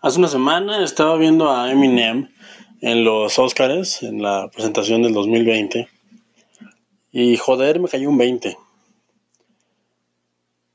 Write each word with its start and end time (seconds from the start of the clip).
Hace 0.00 0.18
una 0.18 0.28
semana 0.28 0.84
estaba 0.84 1.16
viendo 1.16 1.50
a 1.50 1.70
Eminem 1.70 2.32
en 2.80 3.04
los 3.04 3.38
Oscars, 3.38 4.02
en 4.02 4.22
la 4.22 4.48
presentación 4.52 5.02
del 5.02 5.12
2020. 5.12 5.88
Y 7.12 7.36
joder, 7.36 7.80
me 7.80 7.88
cayó 7.88 8.08
un 8.08 8.18
20. 8.18 8.56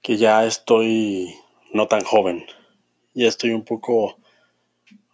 Que 0.02 0.18
ya 0.18 0.44
estoy 0.46 1.34
no 1.74 1.88
tan 1.88 2.04
joven. 2.04 2.46
Ya 3.14 3.28
estoy 3.28 3.52
un 3.52 3.64
poco, 3.64 4.18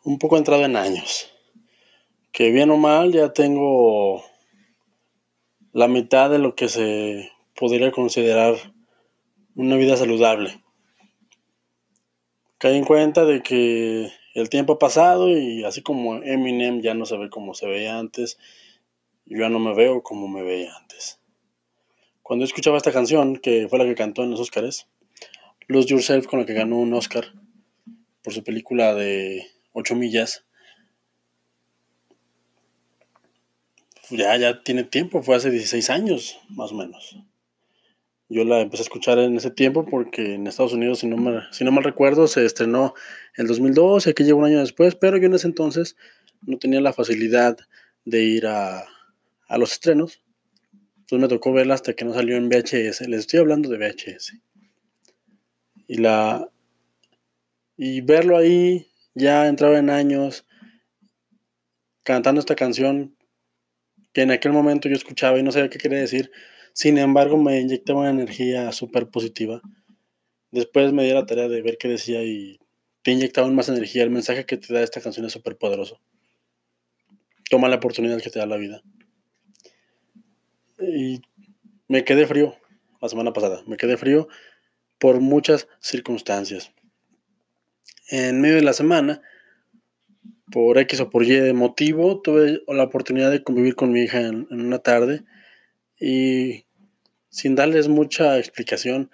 un 0.03 0.17
poco 0.17 0.37
entrado 0.37 0.63
en 0.65 0.75
años. 0.75 1.29
Que 2.37 2.51
bien 2.51 2.69
o 2.69 2.77
mal 2.77 3.11
ya 3.11 3.33
tengo 3.33 4.23
la 5.71 5.87
mitad 5.87 6.29
de 6.29 6.37
lo 6.37 6.53
que 6.53 6.69
se 6.69 7.31
podría 7.55 7.91
considerar 7.91 8.53
una 9.55 9.75
vida 9.75 9.97
saludable. 9.97 10.61
Caí 12.59 12.77
en 12.77 12.83
cuenta 12.83 13.25
de 13.25 13.41
que 13.41 14.11
el 14.35 14.49
tiempo 14.49 14.73
ha 14.73 14.77
pasado 14.77 15.35
y 15.35 15.63
así 15.63 15.81
como 15.81 16.17
Eminem 16.17 16.81
ya 16.81 16.93
no 16.93 17.07
se 17.07 17.17
ve 17.17 17.31
como 17.31 17.55
se 17.55 17.65
veía 17.65 17.97
antes, 17.97 18.37
yo 19.25 19.39
ya 19.39 19.49
no 19.49 19.57
me 19.57 19.73
veo 19.73 20.03
como 20.03 20.27
me 20.27 20.43
veía 20.43 20.75
antes. 20.75 21.19
Cuando 22.21 22.45
escuchaba 22.45 22.77
esta 22.77 22.91
canción, 22.91 23.37
que 23.37 23.67
fue 23.67 23.79
la 23.79 23.85
que 23.85 23.95
cantó 23.95 24.21
en 24.21 24.29
los 24.29 24.39
Oscars, 24.39 24.87
Lose 25.67 25.87
Yourself, 25.87 26.27
con 26.27 26.41
la 26.41 26.45
que 26.45 26.53
ganó 26.53 26.77
un 26.77 26.93
Oscar 26.93 27.33
por 28.21 28.31
su 28.31 28.43
película 28.43 28.93
de 28.93 29.47
8 29.73 29.95
millas, 29.95 30.46
ya, 34.09 34.37
ya 34.37 34.63
tiene 34.63 34.83
tiempo, 34.83 35.21
fue 35.23 35.35
hace 35.35 35.49
16 35.51 35.89
años, 35.89 36.37
más 36.49 36.71
o 36.71 36.75
menos. 36.75 37.17
Yo 38.29 38.43
la 38.43 38.59
empecé 38.59 38.81
a 38.81 38.85
escuchar 38.85 39.19
en 39.19 39.37
ese 39.37 39.51
tiempo 39.51 39.85
porque 39.85 40.35
en 40.35 40.47
Estados 40.47 40.73
Unidos, 40.73 40.99
si 40.99 41.07
no, 41.07 41.17
me, 41.17 41.41
si 41.51 41.63
no 41.63 41.71
mal 41.71 41.83
recuerdo, 41.83 42.27
se 42.27 42.45
estrenó 42.45 42.93
en 43.37 43.43
el 43.43 43.47
2012, 43.47 44.09
aquí 44.09 44.23
llegó 44.23 44.39
un 44.39 44.45
año 44.45 44.59
después, 44.59 44.95
pero 44.95 45.17
yo 45.17 45.27
en 45.27 45.33
ese 45.33 45.47
entonces 45.47 45.95
no 46.41 46.57
tenía 46.57 46.81
la 46.81 46.93
facilidad 46.93 47.57
de 48.03 48.23
ir 48.23 48.47
a, 48.47 48.83
a 49.47 49.57
los 49.57 49.71
estrenos. 49.71 50.21
Entonces 50.99 51.19
me 51.19 51.27
tocó 51.29 51.53
verla 51.53 51.73
hasta 51.73 51.93
que 51.93 52.03
no 52.03 52.13
salió 52.13 52.35
en 52.35 52.49
VHS. 52.49 53.07
Les 53.07 53.21
estoy 53.21 53.39
hablando 53.39 53.69
de 53.69 53.77
VHS. 53.77 54.33
Y 55.87 55.97
la 55.99 56.49
y 57.77 58.01
verlo 58.01 58.35
ahí, 58.35 58.87
ya 59.13 59.47
entraba 59.47 59.77
en 59.77 59.91
años, 59.91 60.47
cantando 62.03 62.39
esta 62.39 62.55
canción 62.55 63.16
que 64.17 64.23
en 64.23 64.31
aquel 64.31 64.51
momento 64.51 64.89
yo 64.89 64.95
escuchaba 64.95 65.37
y 65.37 65.43
no 65.43 65.51
sabía 65.51 65.69
qué 65.69 65.77
quería 65.77 65.99
decir. 65.99 66.31
Sin 66.73 66.97
embargo, 66.97 67.37
me 67.37 67.61
inyectaba 67.61 67.99
una 67.99 68.09
energía 68.09 68.71
súper 68.71 69.09
positiva. 69.09 69.61
Después 70.49 70.91
me 70.91 71.03
di 71.03 71.13
la 71.13 71.27
tarea 71.27 71.47
de 71.47 71.61
ver 71.61 71.77
qué 71.77 71.87
decía 71.87 72.23
y 72.23 72.59
te 73.03 73.11
inyectaba 73.11 73.45
aún 73.45 73.55
más 73.55 73.69
energía. 73.69 74.01
El 74.01 74.09
mensaje 74.09 74.47
que 74.47 74.57
te 74.57 74.73
da 74.73 74.81
esta 74.81 75.01
canción 75.01 75.27
es 75.27 75.33
súper 75.33 75.55
poderoso. 75.59 76.01
Toma 77.47 77.69
la 77.69 77.75
oportunidad 77.75 78.19
que 78.19 78.31
te 78.31 78.39
da 78.39 78.47
la 78.47 78.57
vida. 78.57 78.81
Y 80.79 81.21
me 81.87 82.03
quedé 82.03 82.25
frío 82.25 82.55
la 82.99 83.09
semana 83.09 83.33
pasada. 83.33 83.61
Me 83.67 83.77
quedé 83.77 83.97
frío 83.97 84.27
por 84.97 85.19
muchas 85.19 85.67
circunstancias. 85.79 86.71
En 88.09 88.41
medio 88.41 88.55
de 88.55 88.63
la 88.63 88.73
semana, 88.73 89.21
por 90.51 90.77
X 90.77 91.01
o 91.01 91.09
por 91.09 91.23
Y 91.25 91.53
motivo, 91.53 92.21
tuve 92.21 92.61
la 92.67 92.83
oportunidad 92.83 93.31
de 93.31 93.43
convivir 93.43 93.75
con 93.75 93.91
mi 93.91 94.01
hija 94.01 94.21
en, 94.21 94.47
en 94.49 94.61
una 94.61 94.79
tarde 94.79 95.23
y 95.99 96.65
sin 97.29 97.55
darles 97.55 97.87
mucha 97.87 98.37
explicación, 98.37 99.11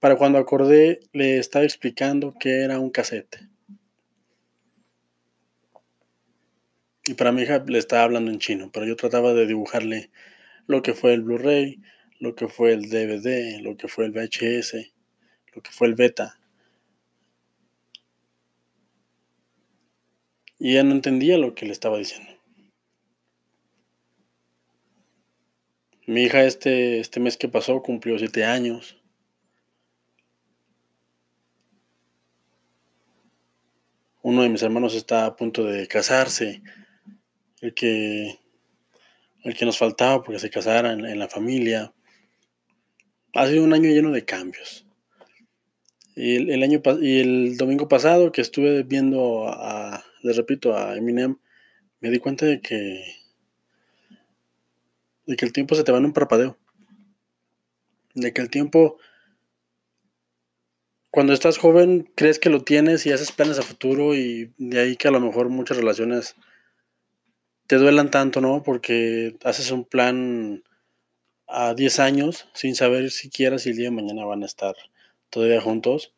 para 0.00 0.16
cuando 0.16 0.38
acordé 0.38 1.00
le 1.12 1.38
estaba 1.38 1.64
explicando 1.64 2.34
que 2.38 2.62
era 2.62 2.78
un 2.78 2.90
cassette. 2.90 3.48
Y 7.06 7.14
para 7.14 7.32
mi 7.32 7.42
hija 7.42 7.62
le 7.66 7.78
estaba 7.78 8.02
hablando 8.02 8.30
en 8.30 8.38
chino, 8.38 8.70
pero 8.72 8.86
yo 8.86 8.96
trataba 8.96 9.34
de 9.34 9.46
dibujarle 9.46 10.10
lo 10.66 10.82
que 10.82 10.94
fue 10.94 11.12
el 11.12 11.22
Blu-ray, 11.22 11.80
lo 12.18 12.34
que 12.34 12.48
fue 12.48 12.72
el 12.72 12.88
DVD, 12.88 13.60
lo 13.60 13.76
que 13.76 13.88
fue 13.88 14.06
el 14.06 14.12
VHS, 14.12 14.92
lo 15.54 15.62
que 15.62 15.70
fue 15.70 15.86
el 15.86 15.94
beta. 15.94 16.38
Y 20.64 20.70
ella 20.70 20.84
no 20.84 20.92
entendía 20.92 21.36
lo 21.36 21.54
que 21.54 21.66
le 21.66 21.72
estaba 21.72 21.98
diciendo. 21.98 22.32
Mi 26.06 26.22
hija 26.22 26.42
este, 26.44 27.00
este 27.00 27.20
mes 27.20 27.36
que 27.36 27.50
pasó 27.50 27.82
cumplió 27.82 28.18
siete 28.18 28.46
años. 28.46 28.96
Uno 34.22 34.40
de 34.40 34.48
mis 34.48 34.62
hermanos 34.62 34.94
está 34.94 35.26
a 35.26 35.36
punto 35.36 35.66
de 35.66 35.86
casarse. 35.86 36.62
El 37.60 37.74
que, 37.74 38.38
el 39.42 39.54
que 39.54 39.66
nos 39.66 39.76
faltaba 39.76 40.22
porque 40.22 40.38
se 40.38 40.48
casara 40.48 40.94
en, 40.94 41.18
la 41.18 41.28
familia. 41.28 41.92
Ha 43.34 43.46
sido 43.48 43.64
un 43.64 43.74
año 43.74 43.90
lleno 43.90 44.12
de 44.12 44.24
cambios. 44.24 44.86
Y 46.16 46.36
el, 46.36 46.50
el 46.50 46.62
año 46.62 46.80
y 47.02 47.20
el 47.20 47.58
domingo 47.58 47.86
pasado 47.86 48.32
que 48.32 48.40
estuve 48.40 48.82
viendo 48.82 49.46
a, 49.46 50.02
les 50.24 50.36
repito, 50.36 50.76
a 50.76 50.96
Eminem, 50.96 51.36
me 52.00 52.10
di 52.10 52.18
cuenta 52.18 52.46
de 52.46 52.60
que 52.60 53.04
de 55.26 55.36
que 55.36 55.44
el 55.44 55.52
tiempo 55.52 55.74
se 55.74 55.84
te 55.84 55.92
va 55.92 55.98
en 55.98 56.06
un 56.06 56.12
parpadeo. 56.12 56.58
De 58.14 58.32
que 58.32 58.40
el 58.40 58.50
tiempo, 58.50 58.98
cuando 61.10 61.32
estás 61.32 61.58
joven, 61.58 62.10
crees 62.14 62.38
que 62.38 62.50
lo 62.50 62.62
tienes 62.62 63.06
y 63.06 63.12
haces 63.12 63.32
planes 63.32 63.58
a 63.58 63.62
futuro 63.62 64.14
y 64.14 64.52
de 64.58 64.80
ahí 64.80 64.96
que 64.96 65.08
a 65.08 65.10
lo 65.10 65.20
mejor 65.20 65.50
muchas 65.50 65.76
relaciones 65.76 66.36
te 67.66 67.76
duelan 67.76 68.10
tanto, 68.10 68.40
¿no? 68.40 68.62
Porque 68.62 69.36
haces 69.44 69.70
un 69.70 69.84
plan 69.84 70.62
a 71.46 71.74
10 71.74 71.98
años 71.98 72.48
sin 72.54 72.74
saber 72.74 73.10
siquiera 73.10 73.58
si 73.58 73.70
el 73.70 73.76
día 73.76 73.86
de 73.86 73.96
mañana 73.96 74.24
van 74.24 74.42
a 74.42 74.46
estar 74.46 74.74
todavía 75.28 75.60
juntos. 75.60 76.14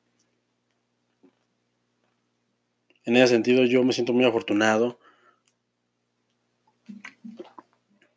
En 3.06 3.17
ese 3.17 3.29
sentido 3.29 3.64
yo 3.64 3.85
me 3.85 3.93
siento 3.93 4.12
muy 4.12 4.25
afortunado 4.25 4.99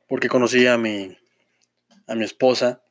porque 0.08 0.28
conocí 0.28 0.66
a 0.66 0.80
mi, 0.80 1.16
a 2.08 2.16
mi 2.16 2.26
esposa, 2.26 2.82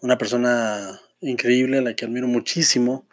una 0.00 0.18
persona 0.18 1.00
increíble, 1.20 1.78
a 1.78 1.82
la 1.82 1.96
que 1.96 2.04
admiro 2.04 2.28
muchísimo, 2.28 3.08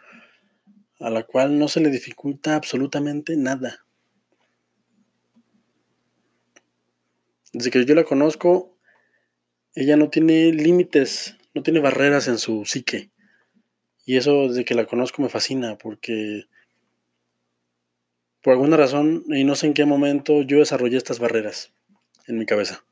a 1.00 1.10
la 1.10 1.24
cual 1.24 1.58
no 1.58 1.66
se 1.66 1.80
le 1.80 1.90
dificulta 1.90 2.54
absolutamente 2.54 3.36
nada. 3.36 3.84
Desde 7.52 7.72
que 7.72 7.84
yo 7.84 7.94
la 7.96 8.04
conozco, 8.04 8.78
ella 9.74 9.96
no 9.96 10.10
tiene 10.10 10.52
límites, 10.52 11.36
no 11.54 11.64
tiene 11.64 11.80
barreras 11.80 12.28
en 12.28 12.38
su 12.38 12.64
psique. 12.64 13.10
Y 14.06 14.16
eso 14.16 14.46
desde 14.46 14.64
que 14.64 14.76
la 14.76 14.86
conozco 14.86 15.22
me 15.22 15.28
fascina 15.28 15.76
porque 15.76 16.44
por 18.42 18.52
alguna 18.52 18.76
razón, 18.76 19.24
y 19.28 19.44
no 19.44 19.54
sé 19.54 19.66
en 19.66 19.74
qué 19.74 19.84
momento, 19.84 20.42
yo 20.42 20.58
desarrollé 20.58 20.96
estas 20.96 21.18
barreras 21.18 21.72
en 22.26 22.38
mi 22.38 22.46
cabeza. 22.46 22.84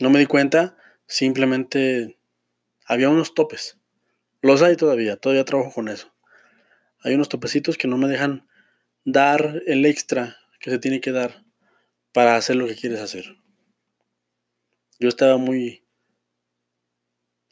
No 0.00 0.10
me 0.10 0.18
di 0.18 0.26
cuenta, 0.26 0.76
simplemente 1.06 2.18
había 2.84 3.10
unos 3.10 3.34
topes. 3.34 3.78
Los 4.42 4.62
hay 4.62 4.76
todavía, 4.76 5.16
todavía 5.16 5.44
trabajo 5.44 5.72
con 5.72 5.88
eso. 5.88 6.12
Hay 7.00 7.14
unos 7.14 7.28
topecitos 7.28 7.78
que 7.78 7.88
no 7.88 7.96
me 7.96 8.08
dejan 8.08 8.48
dar 9.04 9.62
el 9.66 9.86
extra 9.86 10.36
que 10.58 10.70
se 10.70 10.78
tiene 10.78 11.00
que 11.00 11.12
dar 11.12 11.44
para 12.12 12.36
hacer 12.36 12.56
lo 12.56 12.66
que 12.66 12.74
quieres 12.74 13.00
hacer. 13.00 13.36
Yo 14.98 15.08
estaba 15.08 15.36
muy 15.36 15.84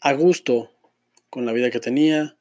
a 0.00 0.12
gusto 0.14 0.72
con 1.30 1.46
la 1.46 1.52
vida 1.52 1.70
que 1.70 1.80
tenía, 1.80 2.36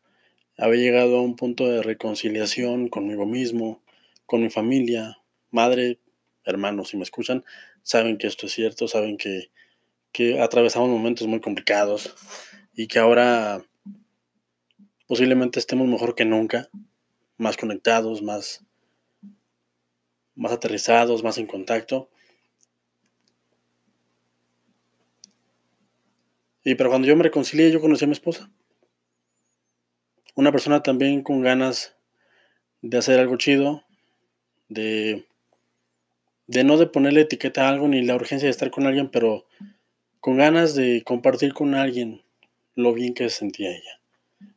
había 0.61 0.81
llegado 0.83 1.17
a 1.17 1.21
un 1.21 1.35
punto 1.35 1.67
de 1.67 1.81
reconciliación 1.81 2.87
conmigo 2.87 3.25
mismo, 3.25 3.81
con 4.27 4.43
mi 4.43 4.51
familia, 4.51 5.17
madre, 5.49 5.99
hermanos, 6.43 6.89
si 6.89 6.97
me 6.97 7.03
escuchan, 7.03 7.43
saben 7.81 8.19
que 8.19 8.27
esto 8.27 8.45
es 8.45 8.51
cierto, 8.53 8.87
saben 8.87 9.17
que, 9.17 9.49
que 10.11 10.39
atravesamos 10.39 10.87
momentos 10.87 11.25
muy 11.25 11.41
complicados 11.41 12.13
y 12.75 12.85
que 12.85 12.99
ahora 12.99 13.65
posiblemente 15.07 15.57
estemos 15.57 15.87
mejor 15.87 16.13
que 16.13 16.25
nunca, 16.25 16.69
más 17.37 17.57
conectados, 17.57 18.21
más, 18.21 18.63
más 20.35 20.51
aterrizados, 20.51 21.23
más 21.23 21.39
en 21.39 21.47
contacto. 21.47 22.11
Y 26.63 26.75
pero 26.75 26.91
cuando 26.91 27.07
yo 27.07 27.15
me 27.15 27.23
reconcilié, 27.23 27.71
yo 27.71 27.81
conocí 27.81 28.05
a 28.05 28.07
mi 28.07 28.13
esposa. 28.13 28.51
Una 30.36 30.51
persona 30.51 30.81
también 30.81 31.24
con 31.24 31.42
ganas 31.42 31.95
de 32.81 32.98
hacer 32.98 33.19
algo 33.19 33.38
chido, 33.38 33.83
de, 34.69 35.25
de 36.48 36.63
no 36.63 36.78
de 36.78 36.88
ponerle 36.88 37.22
etiqueta 37.22 37.68
a 37.68 37.69
algo 37.69 37.88
ni 37.88 38.01
la 38.01 38.16
urgencia 38.16 38.48
de 38.48 38.51
estar 38.51 38.72
con 38.72 38.88
alguien, 38.88 39.10
pero 39.10 39.45
con 40.19 40.38
ganas 40.38 40.75
de 40.75 41.04
compartir 41.04 41.54
con 41.54 41.75
alguien 41.75 42.22
lo 42.75 42.94
bien 42.94 43.13
que 43.13 43.30
se 43.30 43.38
sentía 43.38 43.72
ella. 43.72 44.00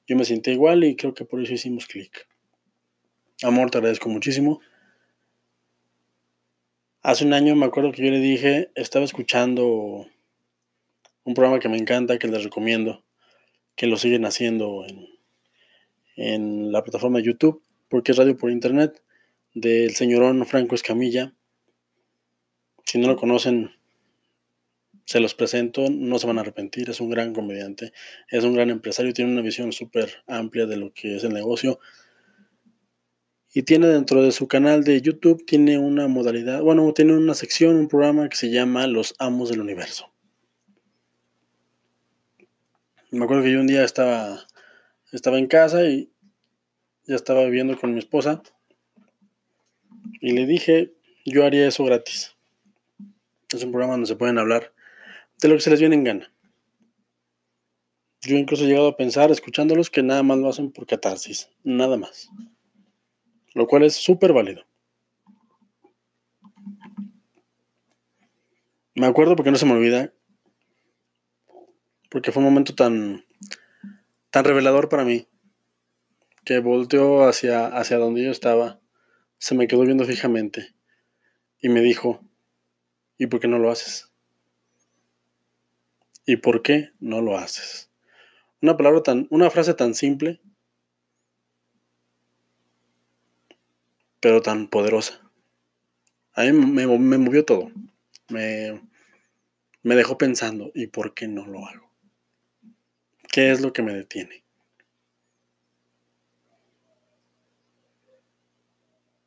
Yo 0.06 0.17
me 0.17 0.25
sentí 0.25 0.53
igual 0.53 0.85
y 0.85 0.97
creo 0.97 1.15
que 1.15 1.25
por 1.25 1.43
eso 1.43 1.55
hicimos 1.55 1.87
clic. 1.87 2.29
Amor, 3.43 3.71
te 3.71 3.79
agradezco 3.79 4.09
muchísimo. 4.09 4.61
Hace 7.03 7.25
un 7.25 7.32
año 7.32 7.56
me 7.56 7.67
acuerdo 7.67 7.93
que 7.93 8.05
yo 8.05 8.11
le 8.11 8.21
dije, 8.21 8.71
estaba 8.75 9.05
escuchando 9.05 10.06
un 11.25 11.35
programa 11.35 11.59
que 11.59 11.69
me 11.69 11.76
encanta, 11.76 12.19
que 12.19 12.29
les 12.29 12.44
recomiendo, 12.44 13.05
que 13.76 13.87
lo 13.87 13.97
siguen 13.97 14.25
haciendo 14.25 14.87
en, 14.87 15.13
en 16.16 16.72
la 16.72 16.82
plataforma 16.82 17.19
de 17.19 17.25
YouTube, 17.25 17.62
porque 17.88 18.12
es 18.12 18.19
radio 18.19 18.37
por 18.37 18.50
internet, 18.50 19.02
del 19.55 19.94
señorón 19.94 20.44
Franco 20.46 20.75
Escamilla. 20.75 21.34
Si 22.84 22.99
no 22.99 23.08
lo 23.08 23.16
conocen, 23.16 23.70
se 25.05 25.20
los 25.20 25.34
presento, 25.34 25.88
no 25.90 26.19
se 26.19 26.26
van 26.26 26.38
a 26.38 26.40
arrepentir, 26.40 26.88
es 26.88 27.00
un 27.00 27.11
gran 27.11 27.34
comediante, 27.34 27.93
es 28.31 28.44
un 28.44 28.55
gran 28.55 28.70
empresario, 28.70 29.12
tiene 29.12 29.32
una 29.32 29.43
visión 29.43 29.72
súper 29.72 30.22
amplia 30.26 30.66
de 30.66 30.76
lo 30.76 30.93
que 30.93 31.16
es 31.16 31.25
el 31.25 31.32
negocio. 31.32 31.78
Y 33.52 33.62
tiene 33.62 33.87
dentro 33.87 34.22
de 34.22 34.32
su 34.32 34.49
canal 34.49 34.82
de 34.82 35.00
YouTube, 35.00 35.44
tiene 35.46 35.78
una 35.78 36.08
modalidad, 36.08 36.61
bueno, 36.62 36.93
tiene 36.93 37.16
una 37.16 37.34
sección, 37.34 37.76
un 37.76 37.88
programa 37.88 38.28
que 38.28 38.37
se 38.37 38.50
llama 38.50 38.87
Los 38.87 39.14
Amos 39.19 39.50
del 39.50 39.61
Universo. 39.61 40.11
Me 43.11 43.25
acuerdo 43.25 43.44
que 43.44 43.52
yo 43.52 43.61
un 43.61 43.69
día 43.69 43.84
estaba, 43.84 44.44
estaba 45.16 45.38
en 45.38 45.46
casa 45.46 45.84
y 45.84 46.11
ya 47.06 47.16
estaba 47.16 47.44
viviendo 47.44 47.78
con 47.78 47.93
mi 47.93 47.99
esposa. 47.99 48.43
Y 50.20 50.32
le 50.32 50.46
dije, 50.46 50.94
yo 51.25 51.44
haría 51.44 51.66
eso 51.69 51.84
gratis. 51.84 52.37
Es 53.50 53.62
un 53.62 53.70
programa 53.70 53.94
donde 53.94 54.06
se 54.06 54.16
pueden 54.16 54.38
hablar 54.38 54.72
de 55.40 55.49
lo 55.49 55.55
que 55.55 55.61
se 55.61 55.70
les 55.70 55.81
viene 55.81 55.94
en 55.94 56.05
gana. 56.05 56.32
Yo 58.22 58.37
incluso 58.37 58.64
he 58.64 58.69
llegado 58.69 58.88
a 58.88 58.96
pensar, 58.96 59.31
escuchándolos, 59.31 59.90
que 59.90 60.02
nada 60.02 60.22
más 60.22 60.38
lo 60.38 60.49
hacen 60.49 60.72
por 60.72 60.87
catarsis. 60.87 61.50
Nada 61.62 61.96
más. 61.96 62.31
Lo 63.52 63.66
cual 63.66 63.82
es 63.82 63.94
súper 63.94 64.32
válido. 64.32 64.64
Me 68.94 69.06
acuerdo 69.06 69.37
porque 69.37 69.50
no 69.50 69.58
se 69.58 69.66
me 69.66 69.72
olvida 69.72 70.12
porque 72.14 72.31
fue 72.31 72.44
un 72.44 72.49
momento 72.49 72.76
tan, 72.76 73.24
tan 74.34 74.44
revelador 74.44 74.88
para 74.88 75.04
mí, 75.04 75.28
que 76.44 76.58
volteó 76.58 77.22
hacia, 77.22 77.69
hacia 77.69 77.98
donde 77.98 78.25
yo 78.25 78.32
estaba, 78.32 78.81
se 79.38 79.54
me 79.54 79.69
quedó 79.69 79.82
viendo 79.82 80.04
fijamente 80.04 80.75
y 81.60 81.69
me 81.69 81.81
dijo, 81.82 82.20
¿y 83.16 83.28
por 83.28 83.38
qué 83.38 83.46
no 83.46 83.60
lo 83.60 83.70
haces? 83.70 84.12
¿Y 86.26 86.38
por 86.38 86.62
qué 86.62 86.90
no 86.98 87.20
lo 87.20 87.38
haces? 87.38 87.92
Una 88.60 88.76
palabra 88.76 89.04
tan, 89.04 89.28
una 89.31 89.50
frase 89.50 89.72
tan 89.72 89.94
simple, 89.94 90.40
pero 94.19 94.42
tan 94.42 94.66
poderosa. 94.66 95.30
A 96.32 96.42
mí 96.42 96.50
me, 96.50 96.88
me 96.88 97.19
movió 97.19 97.44
todo. 97.44 97.70
Me, 98.30 98.82
me 99.84 99.94
dejó 99.94 100.19
pensando, 100.19 100.72
¿y 100.75 100.88
por 100.88 101.14
qué 101.14 101.28
no 101.28 101.46
lo 101.46 101.64
hago? 101.64 101.94
¿Qué 103.34 103.50
es 103.50 103.60
lo 103.60 103.72
que 103.72 103.82
me 103.82 103.92
detiene? 103.92 104.44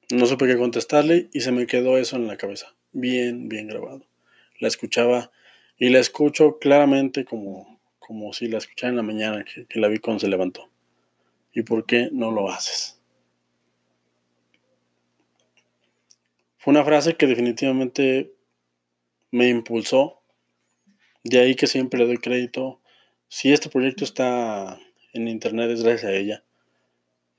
No 0.09 0.25
supe 0.25 0.47
qué 0.47 0.55
contestarle 0.55 1.27
y 1.33 1.41
se 1.41 1.51
me 1.51 1.67
quedó 1.67 1.97
eso 1.97 2.15
en 2.15 2.25
la 2.25 2.37
cabeza, 2.37 2.73
bien, 2.93 3.49
bien 3.49 3.67
grabado. 3.67 4.07
La 4.61 4.69
escuchaba 4.69 5.29
y 5.77 5.89
la 5.89 5.99
escucho 5.99 6.57
claramente 6.57 7.25
como, 7.25 7.81
como 7.99 8.31
si 8.31 8.47
la 8.47 8.59
escuchara 8.59 8.91
en 8.91 8.95
la 8.95 9.03
mañana 9.03 9.43
que, 9.43 9.65
que 9.65 9.77
la 9.77 9.89
vi 9.89 9.99
cuando 9.99 10.21
se 10.21 10.29
levantó. 10.29 10.69
¿Y 11.51 11.63
por 11.63 11.85
qué 11.85 12.07
no 12.13 12.31
lo 12.31 12.49
haces? 12.49 13.01
Fue 16.59 16.71
una 16.71 16.85
frase 16.85 17.17
que 17.17 17.27
definitivamente 17.27 18.31
me 19.31 19.49
impulsó. 19.49 20.21
De 21.25 21.41
ahí 21.41 21.55
que 21.55 21.67
siempre 21.67 21.99
le 21.99 22.05
doy 22.05 22.19
crédito 22.19 22.79
si 23.27 23.51
este 23.51 23.69
proyecto 23.69 24.03
está 24.03 24.79
en 25.13 25.27
internet 25.27 25.69
es 25.71 25.83
gracias 25.83 26.11
a 26.11 26.13
ella. 26.13 26.43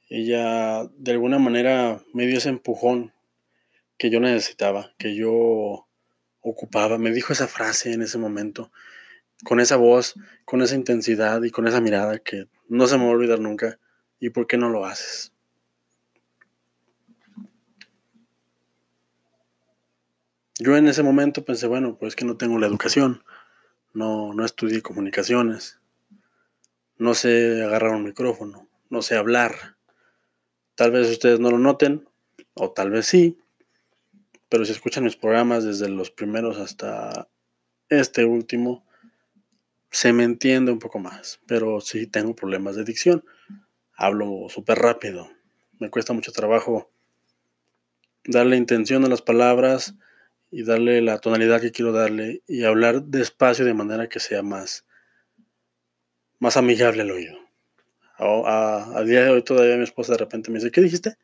Ella 0.09 0.85
de 0.97 1.13
alguna 1.13 1.39
manera 1.39 2.03
me 2.13 2.27
dio 2.27 2.39
ese 2.39 2.49
empujón 2.49 3.13
que 3.99 4.11
yo 4.11 4.21
necesitaba, 4.21 4.95
que 4.99 5.15
yo 5.15 5.87
ocupaba. 6.41 6.99
Me 6.99 7.13
dijo 7.13 7.33
esa 7.33 7.49
frase 7.49 7.93
en 7.93 8.03
ese 8.03 8.19
momento, 8.19 8.71
con 9.45 9.61
esa 9.61 9.77
voz, 9.77 10.15
con 10.45 10.63
esa 10.63 10.77
intensidad 10.77 11.43
y 11.43 11.51
con 11.51 11.67
esa 11.67 11.81
mirada 11.81 12.19
que 12.19 12.47
no 12.69 12.87
se 12.87 12.97
me 12.97 13.05
va 13.05 13.11
a 13.11 13.15
olvidar 13.15 13.41
nunca. 13.41 13.79
¿Y 14.21 14.31
por 14.31 14.47
qué 14.47 14.57
no 14.57 14.71
lo 14.71 14.85
haces? 14.85 15.33
Yo 20.61 20.77
en 20.77 20.89
ese 20.89 21.05
momento 21.05 21.45
pensé, 21.45 21.69
bueno, 21.69 21.97
pues 21.99 22.17
que 22.17 22.25
no 22.25 22.37
tengo 22.37 22.59
la 22.59 22.67
educación, 22.67 23.23
no, 23.93 24.33
no 24.33 24.45
estudié 24.45 24.83
comunicaciones, 24.83 25.79
no 26.97 27.15
sé 27.15 27.63
agarrar 27.63 27.93
un 27.93 28.05
micrófono, 28.05 28.69
no 28.91 29.03
sé 29.03 29.17
hablar. 29.17 29.77
Tal 30.75 30.91
vez 30.91 31.09
ustedes 31.09 31.41
no 31.41 31.51
lo 31.51 31.59
noten, 31.59 32.09
o 32.55 32.71
tal 32.73 32.91
vez 32.91 33.07
sí, 33.07 33.39
pero 34.49 34.65
si 34.65 34.73
escuchan 34.73 35.05
mis 35.05 35.17
programas 35.17 35.65
desde 35.65 35.89
los 35.89 36.11
primeros 36.11 36.59
hasta 36.59 37.29
este 37.89 38.25
último, 38.25 38.85
se 39.91 40.13
me 40.13 40.25
entiende 40.25 40.73
un 40.73 40.79
poco 40.79 40.99
más, 40.99 41.41
pero 41.47 41.81
sí 41.81 42.07
tengo 42.07 42.35
problemas 42.35 42.77
de 42.77 42.85
dicción. 42.85 43.25
Hablo 43.95 44.49
súper 44.49 44.79
rápido, 44.79 45.31
me 45.79 45.91
cuesta 45.91 46.13
mucho 46.13 46.33
trabajo 46.33 46.91
darle 48.25 48.57
intención 48.57 49.05
a 49.05 49.09
las 49.09 49.23
palabras 49.23 49.95
y 50.51 50.65
darle 50.65 51.01
la 51.03 51.19
tonalidad 51.19 51.61
que 51.61 51.73
quiero 51.73 51.93
darle 51.93 52.43
y 52.47 52.65
hablar 52.65 53.03
despacio 53.03 53.65
de 53.65 53.75
manera 53.75 54.09
que 54.09 54.21
sea 54.21 54.43
más 54.43 54.85
más 56.39 56.57
amigable 56.57 57.03
al 57.03 57.11
oído. 57.11 57.37
A, 58.19 59.03
día 59.07 59.25
de 59.25 59.31
hoy 59.31 59.43
todavía 59.43 59.77
mi 59.77 59.85
esposa 59.85 60.13
de 60.13 60.19
repente 60.19 60.51
me 60.51 60.59
dice, 60.59 60.73
¿qué 60.73 60.81
dijiste? 60.81 61.17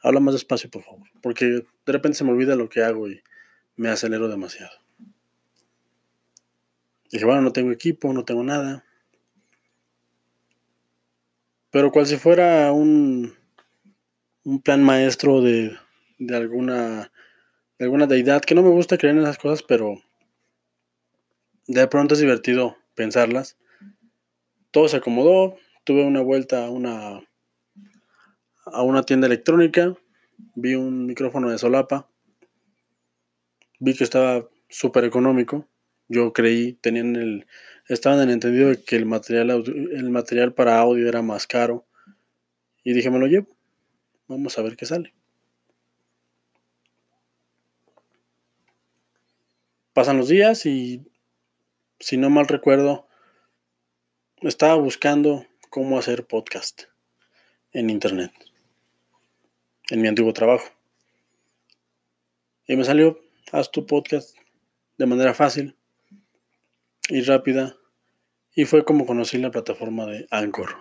Habla 0.00 0.20
más 0.20 0.34
despacio, 0.34 0.70
por 0.70 0.82
favor, 0.82 1.08
porque 1.22 1.46
de 1.46 1.92
repente 1.92 2.18
se 2.18 2.24
me 2.24 2.30
olvida 2.30 2.54
lo 2.54 2.68
que 2.68 2.82
hago 2.82 3.08
y 3.08 3.20
me 3.76 3.88
acelero 3.88 4.28
demasiado. 4.28 4.72
Dije, 7.10 7.24
bueno, 7.24 7.42
no 7.42 7.52
tengo 7.52 7.72
equipo, 7.72 8.12
no 8.12 8.24
tengo 8.24 8.44
nada. 8.44 8.84
Pero 11.70 11.90
cual 11.90 12.06
si 12.06 12.16
fuera 12.16 12.70
un, 12.70 13.34
un 14.44 14.60
plan 14.60 14.82
maestro 14.82 15.40
de, 15.40 15.76
de, 16.18 16.36
alguna, 16.36 17.10
alguna 17.78 18.06
deidad, 18.06 18.42
que 18.42 18.54
no 18.54 18.62
me 18.62 18.70
gusta 18.70 18.98
creer 18.98 19.16
en 19.16 19.22
esas 19.22 19.38
cosas, 19.38 19.62
pero 19.62 19.96
de 21.66 21.86
pronto 21.88 22.14
es 22.14 22.20
divertido 22.20 22.76
pensarlas 22.94 23.56
todo 24.74 24.88
se 24.88 24.96
acomodó, 24.96 25.56
tuve 25.84 26.02
una 26.02 26.20
vuelta 26.20 26.66
a 26.66 26.70
una, 26.70 27.22
a 28.66 28.82
una 28.82 29.04
tienda 29.04 29.28
electrónica, 29.28 29.94
vi 30.56 30.74
un 30.74 31.06
micrófono 31.06 31.48
de 31.48 31.58
solapa, 31.58 32.08
vi 33.78 33.94
que 33.94 34.02
estaba 34.02 34.48
súper 34.68 35.04
económico, 35.04 35.68
yo 36.08 36.32
creí, 36.32 36.72
tenían 36.72 37.14
el, 37.14 37.46
estaban 37.88 38.18
en 38.18 38.30
el 38.30 38.34
entendido 38.34 38.68
de 38.70 38.82
que 38.82 38.96
el 38.96 39.06
material, 39.06 39.62
el 39.92 40.10
material 40.10 40.54
para 40.54 40.80
audio 40.80 41.08
era 41.08 41.22
más 41.22 41.46
caro. 41.46 41.86
Y 42.82 42.92
dije, 42.94 43.10
me 43.10 43.20
lo 43.20 43.28
llevo. 43.28 43.46
Vamos 44.26 44.58
a 44.58 44.62
ver 44.62 44.76
qué 44.76 44.86
sale. 44.86 45.14
Pasan 49.94 50.18
los 50.18 50.26
días 50.26 50.66
y, 50.66 51.06
si 52.00 52.16
no 52.16 52.28
mal 52.28 52.48
recuerdo, 52.48 53.06
estaba 54.40 54.74
buscando 54.74 55.46
cómo 55.70 55.96
hacer 55.96 56.26
podcast 56.26 56.82
en 57.70 57.90
internet, 57.90 58.32
en 59.90 60.02
mi 60.02 60.08
antiguo 60.08 60.32
trabajo. 60.32 60.66
Y 62.66 62.74
me 62.74 62.82
salió, 62.82 63.20
haz 63.52 63.70
tu 63.70 63.86
podcast 63.86 64.36
de 64.98 65.06
manera 65.06 65.32
fácil 65.32 65.76
y 67.08 67.22
rápida. 67.22 67.76
Y 68.52 68.64
fue 68.64 68.84
como 68.84 69.06
conocí 69.06 69.38
la 69.38 69.52
plataforma 69.52 70.06
de 70.06 70.26
Anchor. 70.32 70.76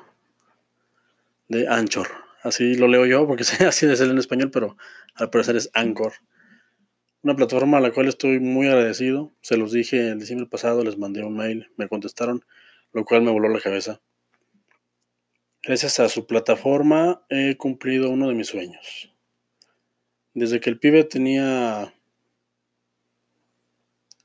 De 1.50 1.68
Anchor. 1.68 2.08
Así 2.42 2.74
lo 2.78 2.88
leo 2.88 3.06
yo, 3.06 3.28
porque 3.28 3.44
así 3.68 3.86
de 3.86 3.96
ser 3.96 4.10
en 4.10 4.18
español, 4.18 4.50
pero 4.50 4.76
al 5.14 5.30
parecer 5.30 5.56
es 5.56 5.70
Anchor. 5.76 6.14
Una 7.24 7.38
plataforma 7.38 7.78
a 7.78 7.82
la 7.82 7.94
cual 7.94 8.10
estoy 8.10 8.42
muy 8.42 8.68
agradecido. 8.68 9.32
Se 9.40 9.56
los 9.56 9.72
dije 9.72 10.10
en 10.10 10.20
diciembre 10.20 10.46
pasado, 10.46 10.84
les 10.84 10.98
mandé 10.98 11.24
un 11.24 11.38
mail, 11.38 11.72
me 11.78 11.88
contestaron, 11.88 12.44
lo 12.92 13.06
cual 13.06 13.22
me 13.22 13.32
voló 13.32 13.48
la 13.48 13.62
cabeza. 13.62 14.02
Gracias 15.62 16.02
a 16.02 16.10
su 16.10 16.28
plataforma 16.28 17.26
he 17.30 17.56
cumplido 17.56 18.10
uno 18.10 18.28
de 18.28 18.34
mis 18.34 18.48
sueños. 18.48 19.16
Desde 20.34 20.60
que 20.60 20.70
el 20.70 20.80
pibe 20.80 21.06
tenía 21.06 21.94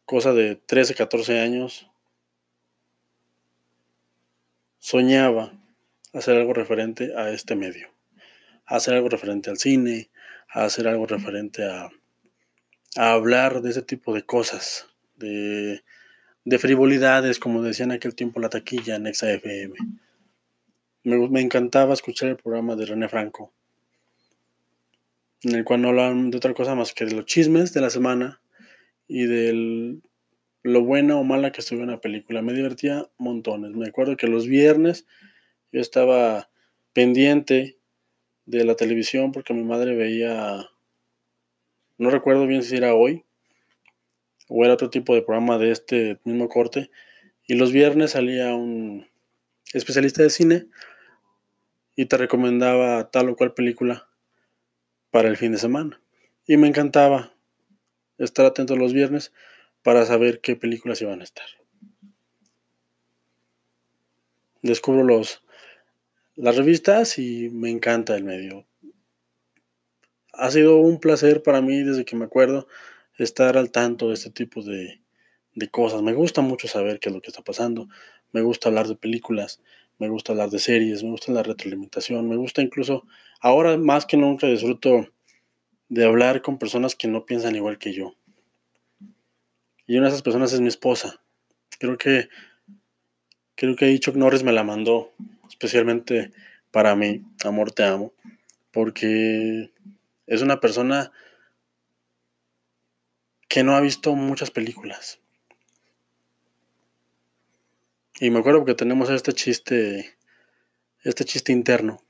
cosa 0.04 0.32
de 0.32 0.56
13, 0.56 0.96
14 0.96 1.38
años, 1.38 1.88
soñaba 4.80 5.52
hacer 6.12 6.36
algo 6.36 6.52
referente 6.52 7.14
a 7.16 7.30
este 7.30 7.54
medio, 7.54 7.90
hacer 8.64 8.94
algo 8.94 9.08
referente 9.08 9.50
al 9.50 9.58
cine, 9.58 10.10
hacer 10.48 10.88
algo 10.88 11.06
referente 11.06 11.64
a, 11.64 11.90
hablar 12.98 13.62
de 13.62 13.70
ese 13.70 13.82
tipo 13.82 14.14
de 14.14 14.22
cosas, 14.22 14.86
de, 15.16 15.82
frivolidades, 16.58 17.38
como 17.38 17.62
decían 17.62 17.90
en 17.90 17.96
aquel 17.96 18.14
tiempo 18.14 18.40
la 18.40 18.48
taquilla 18.48 18.96
en 18.96 19.12
XAFM. 19.12 19.74
Me, 21.04 21.28
me 21.28 21.40
encantaba 21.40 21.94
escuchar 21.94 22.30
el 22.30 22.36
programa 22.36 22.74
de 22.76 22.86
René 22.86 23.08
Franco, 23.08 23.52
en 25.42 25.54
el 25.54 25.64
cual 25.64 25.82
no 25.82 25.88
hablaban 25.88 26.30
de 26.30 26.38
otra 26.38 26.54
cosa 26.54 26.74
más 26.74 26.92
que 26.92 27.04
de 27.04 27.14
los 27.14 27.26
chismes 27.26 27.72
de 27.72 27.80
la 27.80 27.90
semana 27.90 28.40
y 29.06 29.26
de 29.26 30.00
lo 30.62 30.84
buena 30.84 31.16
o 31.16 31.24
mala 31.24 31.52
que 31.52 31.60
estuvo 31.60 31.82
en 31.82 31.90
la 31.90 32.00
película. 32.00 32.42
Me 32.42 32.52
divertía 32.52 33.08
montones. 33.16 33.72
Me 33.72 33.86
acuerdo 33.86 34.16
que 34.16 34.26
los 34.26 34.46
viernes 34.46 35.06
yo 35.72 35.80
estaba 35.80 36.50
pendiente 36.92 37.78
de 38.46 38.64
la 38.64 38.74
televisión 38.74 39.32
porque 39.32 39.54
mi 39.54 39.62
madre 39.62 39.94
veía, 39.94 40.68
no 41.98 42.10
recuerdo 42.10 42.46
bien 42.46 42.62
si 42.62 42.76
era 42.76 42.94
hoy 42.94 43.24
o 44.48 44.64
era 44.64 44.74
otro 44.74 44.88
tipo 44.90 45.14
de 45.14 45.22
programa 45.22 45.58
de 45.58 45.72
este 45.72 46.18
mismo 46.24 46.48
corte. 46.48 46.90
Y 47.46 47.54
los 47.54 47.72
viernes 47.72 48.12
salía 48.12 48.54
un 48.54 49.06
especialista 49.72 50.22
de 50.22 50.30
cine 50.30 50.66
y 51.96 52.06
te 52.06 52.16
recomendaba 52.16 53.10
tal 53.10 53.28
o 53.30 53.36
cual 53.36 53.54
película 53.54 54.08
para 55.10 55.28
el 55.28 55.36
fin 55.36 55.52
de 55.52 55.58
semana. 55.58 56.00
Y 56.46 56.56
me 56.56 56.68
encantaba 56.68 57.34
estar 58.18 58.46
atento 58.46 58.76
los 58.76 58.92
viernes 58.92 59.32
para 59.82 60.04
saber 60.06 60.40
qué 60.40 60.56
películas 60.56 61.02
iban 61.02 61.20
a 61.20 61.24
estar. 61.24 61.46
Descubro 64.62 65.04
los, 65.04 65.42
las 66.36 66.56
revistas 66.56 67.18
y 67.18 67.48
me 67.50 67.70
encanta 67.70 68.16
el 68.16 68.24
medio. 68.24 68.66
Ha 70.38 70.50
sido 70.50 70.76
un 70.76 70.98
placer 71.00 71.42
para 71.42 71.60
mí 71.60 71.82
desde 71.82 72.04
que 72.04 72.16
me 72.16 72.24
acuerdo 72.24 72.68
estar 73.18 73.56
al 73.58 73.70
tanto 73.72 74.08
de 74.08 74.14
este 74.14 74.30
tipo 74.30 74.62
de, 74.62 75.00
cosas. 75.72 76.02
Me 76.02 76.14
gusta 76.14 76.40
mucho 76.40 76.68
saber 76.68 77.00
qué 77.00 77.08
es 77.08 77.14
lo 77.14 77.20
que 77.20 77.28
está 77.28 77.42
pasando. 77.42 77.88
Me 78.32 78.42
gusta 78.42 78.68
hablar 78.68 78.86
de 78.86 78.94
películas, 78.94 79.60
me 79.98 80.08
gusta 80.08 80.32
hablar 80.32 80.50
de 80.50 80.60
series, 80.60 81.02
me 81.02 81.10
gusta 81.10 81.32
la 81.32 81.42
retroalimentación, 81.42 82.28
me 82.28 82.36
gusta 82.36 82.62
incluso, 82.62 83.04
ahora 83.40 83.76
más 83.76 84.06
que 84.06 84.16
nunca 84.16 84.46
disfruto 84.46 85.08
de 85.88 86.04
hablar 86.04 86.42
con 86.42 86.58
personas 86.58 86.94
que 86.94 87.08
no 87.08 87.26
piensan 87.26 87.56
igual 87.56 87.78
que 87.78 87.92
yo. 87.92 88.14
Y 89.86 89.96
una 89.96 90.06
de 90.06 90.10
esas 90.10 90.22
personas 90.22 90.52
es 90.52 90.60
mi 90.60 90.68
esposa. 90.68 91.20
Creo 91.80 91.98
que 91.98 92.28
creo 93.56 93.74
que 93.74 93.86
ahí 93.86 93.98
Chuck 93.98 94.14
Norris 94.14 94.44
me 94.44 94.52
la 94.52 94.62
mandó 94.62 95.12
especialmente 95.48 96.30
para 96.70 96.94
mí, 96.94 97.24
amor 97.44 97.72
te 97.72 97.82
amo, 97.82 98.12
porque 98.70 99.72
es 100.28 100.42
una 100.42 100.60
persona 100.60 101.10
que 103.48 103.64
no 103.64 103.74
ha 103.74 103.80
visto 103.80 104.14
muchas 104.14 104.50
películas. 104.50 105.20
Y 108.20 108.30
me 108.30 108.40
acuerdo 108.40 108.64
que 108.64 108.74
tenemos 108.74 109.10
este 109.10 109.32
chiste, 109.32 110.16
este 111.02 111.24
chiste 111.24 111.52
interno, 111.52 112.02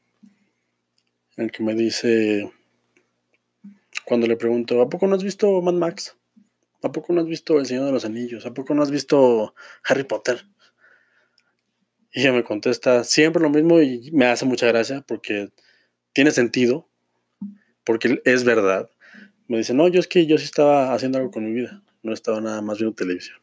en 1.36 1.44
el 1.44 1.52
que 1.52 1.62
me 1.62 1.74
dice, 1.74 2.50
cuando 4.04 4.26
le 4.26 4.36
pregunto, 4.36 4.82
¿a 4.82 4.88
poco 4.88 5.06
no 5.06 5.14
has 5.14 5.22
visto 5.22 5.62
Mad 5.62 5.74
Max? 5.74 6.16
¿A 6.82 6.90
poco 6.90 7.12
no 7.12 7.20
has 7.20 7.26
visto 7.26 7.58
El 7.58 7.66
Señor 7.66 7.86
de 7.86 7.92
los 7.92 8.04
Anillos? 8.04 8.46
¿A 8.46 8.54
poco 8.54 8.74
no 8.74 8.82
has 8.82 8.90
visto 8.90 9.54
Harry 9.84 10.04
Potter? 10.04 10.44
Y 12.12 12.22
ella 12.22 12.32
me 12.32 12.42
contesta 12.42 13.04
siempre 13.04 13.42
lo 13.42 13.50
mismo 13.50 13.80
y 13.80 14.10
me 14.12 14.26
hace 14.26 14.44
mucha 14.44 14.66
gracia 14.66 15.04
porque 15.06 15.52
tiene 16.12 16.30
sentido, 16.30 16.87
porque 17.88 18.20
es 18.26 18.44
verdad. 18.44 18.90
Me 19.46 19.56
dice, 19.56 19.72
no, 19.72 19.88
yo 19.88 19.98
es 19.98 20.06
que 20.06 20.26
yo 20.26 20.36
sí 20.36 20.44
estaba 20.44 20.92
haciendo 20.92 21.16
algo 21.16 21.30
con 21.30 21.46
mi 21.46 21.52
vida, 21.52 21.82
no 22.02 22.12
estaba 22.12 22.38
nada 22.38 22.60
más 22.60 22.76
viendo 22.76 22.94
televisión. 22.94 23.38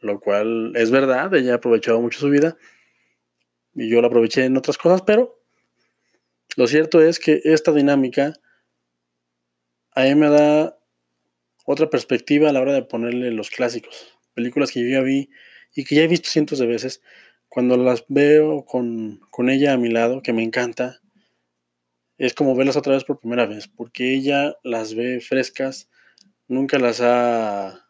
Lo 0.00 0.18
cual 0.18 0.72
es 0.74 0.90
verdad, 0.90 1.32
ella 1.36 1.52
ha 1.52 1.56
aprovechado 1.58 2.00
mucho 2.00 2.18
su 2.18 2.28
vida 2.28 2.56
y 3.72 3.88
yo 3.88 4.00
la 4.00 4.08
aproveché 4.08 4.46
en 4.46 4.56
otras 4.56 4.76
cosas, 4.78 5.02
pero 5.02 5.40
lo 6.56 6.66
cierto 6.66 7.00
es 7.00 7.20
que 7.20 7.40
esta 7.44 7.70
dinámica 7.70 8.32
a 9.92 10.02
mí 10.02 10.16
me 10.16 10.28
da 10.28 10.76
otra 11.66 11.88
perspectiva 11.88 12.48
a 12.48 12.52
la 12.52 12.60
hora 12.60 12.72
de 12.72 12.82
ponerle 12.82 13.30
los 13.30 13.50
clásicos, 13.50 14.18
películas 14.34 14.72
que 14.72 14.82
yo 14.82 14.88
ya 14.88 15.02
vi 15.02 15.30
y 15.76 15.84
que 15.84 15.94
ya 15.94 16.02
he 16.02 16.08
visto 16.08 16.28
cientos 16.28 16.58
de 16.58 16.66
veces. 16.66 17.00
Cuando 17.48 17.76
las 17.76 18.04
veo 18.08 18.64
con, 18.64 19.20
con 19.30 19.50
ella 19.50 19.72
a 19.72 19.78
mi 19.78 19.88
lado, 19.88 20.22
que 20.22 20.32
me 20.32 20.42
encanta, 20.42 21.00
es 22.18 22.34
como 22.34 22.54
verlas 22.54 22.76
otra 22.76 22.94
vez 22.94 23.04
por 23.04 23.20
primera 23.20 23.46
vez, 23.46 23.68
porque 23.68 24.14
ella 24.14 24.56
las 24.62 24.94
ve 24.94 25.20
frescas, 25.20 25.88
nunca 26.48 26.78
las 26.78 27.00
ha 27.00 27.84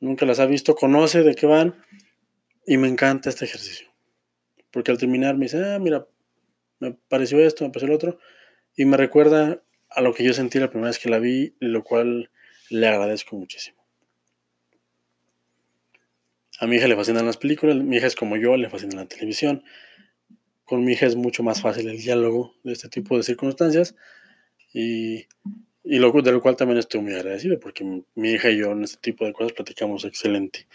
nunca 0.00 0.26
las 0.26 0.40
ha 0.40 0.46
visto, 0.46 0.74
conoce 0.74 1.22
de 1.22 1.34
qué 1.34 1.46
van 1.46 1.76
y 2.66 2.76
me 2.76 2.88
encanta 2.88 3.28
este 3.28 3.44
ejercicio. 3.44 3.88
Porque 4.70 4.90
al 4.90 4.98
terminar 4.98 5.36
me 5.36 5.44
dice, 5.44 5.62
ah, 5.64 5.78
mira, 5.78 6.08
me 6.80 6.92
pareció 7.08 7.38
esto, 7.40 7.64
me 7.64 7.70
pareció 7.70 7.88
el 7.88 7.94
otro, 7.94 8.18
y 8.76 8.84
me 8.84 8.96
recuerda 8.96 9.62
a 9.90 10.00
lo 10.00 10.14
que 10.14 10.24
yo 10.24 10.32
sentí 10.32 10.58
la 10.58 10.70
primera 10.70 10.88
vez 10.88 10.98
que 10.98 11.10
la 11.10 11.18
vi, 11.18 11.54
lo 11.60 11.84
cual 11.84 12.30
le 12.70 12.88
agradezco 12.88 13.36
muchísimo. 13.36 13.81
A 16.62 16.66
mi 16.68 16.76
hija 16.76 16.86
le 16.86 16.94
fascinan 16.94 17.26
las 17.26 17.38
películas, 17.38 17.74
mi 17.74 17.96
hija 17.96 18.06
es 18.06 18.14
como 18.14 18.36
yo, 18.36 18.56
le 18.56 18.70
fascina 18.70 18.94
la 18.94 19.06
televisión. 19.06 19.64
Con 20.64 20.84
mi 20.84 20.92
hija 20.92 21.06
es 21.06 21.16
mucho 21.16 21.42
más 21.42 21.60
fácil 21.60 21.88
el 21.88 21.98
diálogo 21.98 22.54
de 22.62 22.72
este 22.72 22.88
tipo 22.88 23.16
de 23.16 23.24
circunstancias 23.24 23.96
y, 24.72 25.26
y 25.82 25.98
lo, 25.98 26.12
de 26.12 26.30
lo 26.30 26.40
cual 26.40 26.54
también 26.54 26.78
estoy 26.78 27.00
muy 27.00 27.14
agradecido 27.14 27.58
porque 27.58 28.04
mi 28.14 28.30
hija 28.30 28.48
y 28.48 28.58
yo 28.58 28.70
en 28.70 28.84
este 28.84 28.96
tipo 29.00 29.24
de 29.24 29.32
cosas 29.32 29.54
platicamos 29.54 30.04
excelente. 30.04 30.68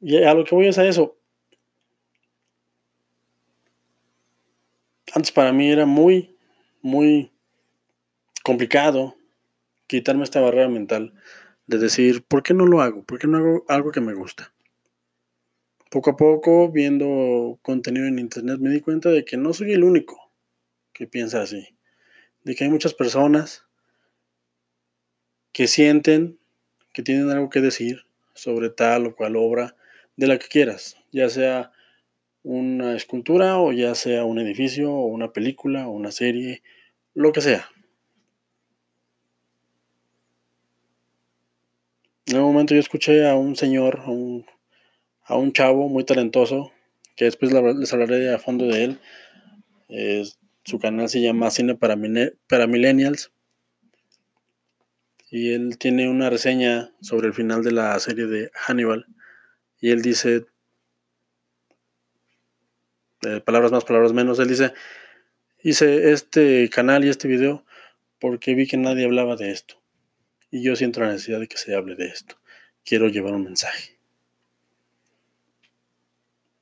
Y 0.00 0.16
a 0.16 0.32
lo 0.32 0.44
que 0.44 0.54
voy 0.54 0.68
es 0.68 0.78
a 0.78 0.88
eso. 0.88 1.18
Antes 5.12 5.30
para 5.30 5.52
mí 5.52 5.70
era 5.70 5.84
muy, 5.84 6.34
muy 6.80 7.30
complicado 8.42 9.14
quitarme 9.86 10.24
esta 10.24 10.40
barrera 10.40 10.70
mental 10.70 11.12
de 11.68 11.78
decir, 11.78 12.24
¿por 12.24 12.42
qué 12.42 12.54
no 12.54 12.66
lo 12.66 12.80
hago? 12.80 13.04
¿Por 13.04 13.18
qué 13.18 13.28
no 13.28 13.36
hago 13.36 13.64
algo 13.68 13.92
que 13.92 14.00
me 14.00 14.14
gusta? 14.14 14.52
Poco 15.90 16.10
a 16.10 16.16
poco, 16.16 16.72
viendo 16.72 17.58
contenido 17.62 18.06
en 18.06 18.18
internet, 18.18 18.58
me 18.58 18.70
di 18.70 18.80
cuenta 18.80 19.10
de 19.10 19.24
que 19.24 19.36
no 19.36 19.52
soy 19.52 19.72
el 19.72 19.84
único 19.84 20.32
que 20.92 21.06
piensa 21.06 21.42
así. 21.42 21.76
De 22.42 22.54
que 22.54 22.64
hay 22.64 22.70
muchas 22.70 22.94
personas 22.94 23.66
que 25.52 25.66
sienten 25.66 26.38
que 26.94 27.02
tienen 27.02 27.30
algo 27.30 27.50
que 27.50 27.60
decir 27.60 28.06
sobre 28.34 28.70
tal 28.70 29.06
o 29.06 29.14
cual 29.14 29.36
obra 29.36 29.76
de 30.16 30.26
la 30.26 30.38
que 30.38 30.48
quieras, 30.48 30.96
ya 31.12 31.28
sea 31.28 31.70
una 32.42 32.96
escultura 32.96 33.58
o 33.58 33.72
ya 33.72 33.94
sea 33.94 34.24
un 34.24 34.38
edificio 34.38 34.90
o 34.90 35.06
una 35.06 35.32
película 35.32 35.86
o 35.86 35.90
una 35.90 36.12
serie, 36.12 36.62
lo 37.14 37.32
que 37.32 37.42
sea. 37.42 37.68
En 42.28 42.36
un 42.36 42.42
momento 42.42 42.74
yo 42.74 42.80
escuché 42.80 43.26
a 43.26 43.36
un 43.36 43.56
señor, 43.56 44.00
a 44.04 44.10
un, 44.10 44.44
a 45.24 45.36
un 45.36 45.50
chavo 45.54 45.88
muy 45.88 46.04
talentoso, 46.04 46.72
que 47.16 47.24
después 47.24 47.50
les 47.52 47.92
hablaré 47.94 48.34
a 48.34 48.38
fondo 48.38 48.66
de 48.66 48.84
él. 48.84 50.28
su 50.62 50.78
canal 50.78 51.08
se 51.08 51.22
llama 51.22 51.50
Cine 51.50 51.74
para, 51.74 51.96
para 52.46 52.66
Millennials. 52.66 53.32
Y 55.30 55.52
él 55.52 55.78
tiene 55.78 56.10
una 56.10 56.28
reseña 56.28 56.92
sobre 57.00 57.28
el 57.28 57.32
final 57.32 57.64
de 57.64 57.72
la 57.72 57.98
serie 57.98 58.26
de 58.26 58.50
Hannibal. 58.52 59.06
Y 59.80 59.90
él 59.90 60.02
dice, 60.02 60.44
eh, 63.22 63.40
palabras 63.40 63.72
más, 63.72 63.84
palabras 63.84 64.12
menos, 64.12 64.38
él 64.38 64.48
dice, 64.48 64.74
hice 65.62 66.12
este 66.12 66.68
canal 66.68 67.06
y 67.06 67.08
este 67.08 67.26
video 67.26 67.64
porque 68.20 68.54
vi 68.54 68.66
que 68.66 68.76
nadie 68.76 69.06
hablaba 69.06 69.34
de 69.36 69.50
esto. 69.50 69.77
Y 70.50 70.62
yo 70.62 70.76
siento 70.76 71.00
la 71.00 71.12
necesidad 71.12 71.40
de 71.40 71.48
que 71.48 71.58
se 71.58 71.74
hable 71.74 71.94
de 71.94 72.06
esto. 72.06 72.36
Quiero 72.84 73.08
llevar 73.08 73.34
un 73.34 73.44
mensaje. 73.44 73.98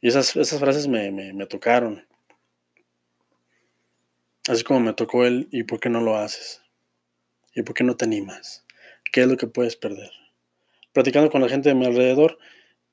Y 0.01 0.09
esas, 0.09 0.35
esas 0.37 0.59
frases 0.59 0.89
me, 0.89 1.11
me 1.11 1.47
tocaron. 1.47 2.07
Así 4.49 4.63
como 4.63 4.81
me 4.81 4.93
tocó 4.93 5.25
él, 5.25 5.49
¿y 5.51 5.65
por 5.65 5.81
qué 5.81 5.89
no 5.89 6.01
lo 6.01 6.17
haces? 6.17 6.63
¿Y 7.55 7.63
por 7.63 7.75
qué 7.75 7.83
no 7.83 7.97
te 7.97 8.05
animas? 8.05 8.65
¿Qué 9.13 9.23
es 9.23 9.27
lo 9.27 9.37
que 9.37 9.47
puedes 9.47 9.77
perder? 9.77 10.11
Platicando 10.93 11.31
con 11.31 11.41
la 11.41 11.49
gente 11.49 11.69
de 11.69 11.75
mi 11.75 11.87
alrededor, 11.87 12.39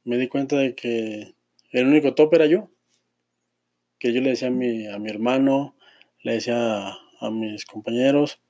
me 0.03 0.17
di 0.17 0.27
cuenta 0.27 0.57
de 0.57 0.75
que 0.75 1.35
el 1.71 1.87
único 1.87 2.15
top 2.15 2.33
era 2.33 2.45
yo. 2.45 2.69
Que 3.99 4.13
yo 4.13 4.21
le 4.21 4.31
decía 4.31 4.47
a 4.47 4.51
mi, 4.51 4.87
a 4.87 4.97
mi 4.99 5.09
hermano, 5.09 5.75
le 6.21 6.33
decía 6.33 6.87
a, 7.19 7.29
mis 7.31 7.65
compañeros, 7.65 8.41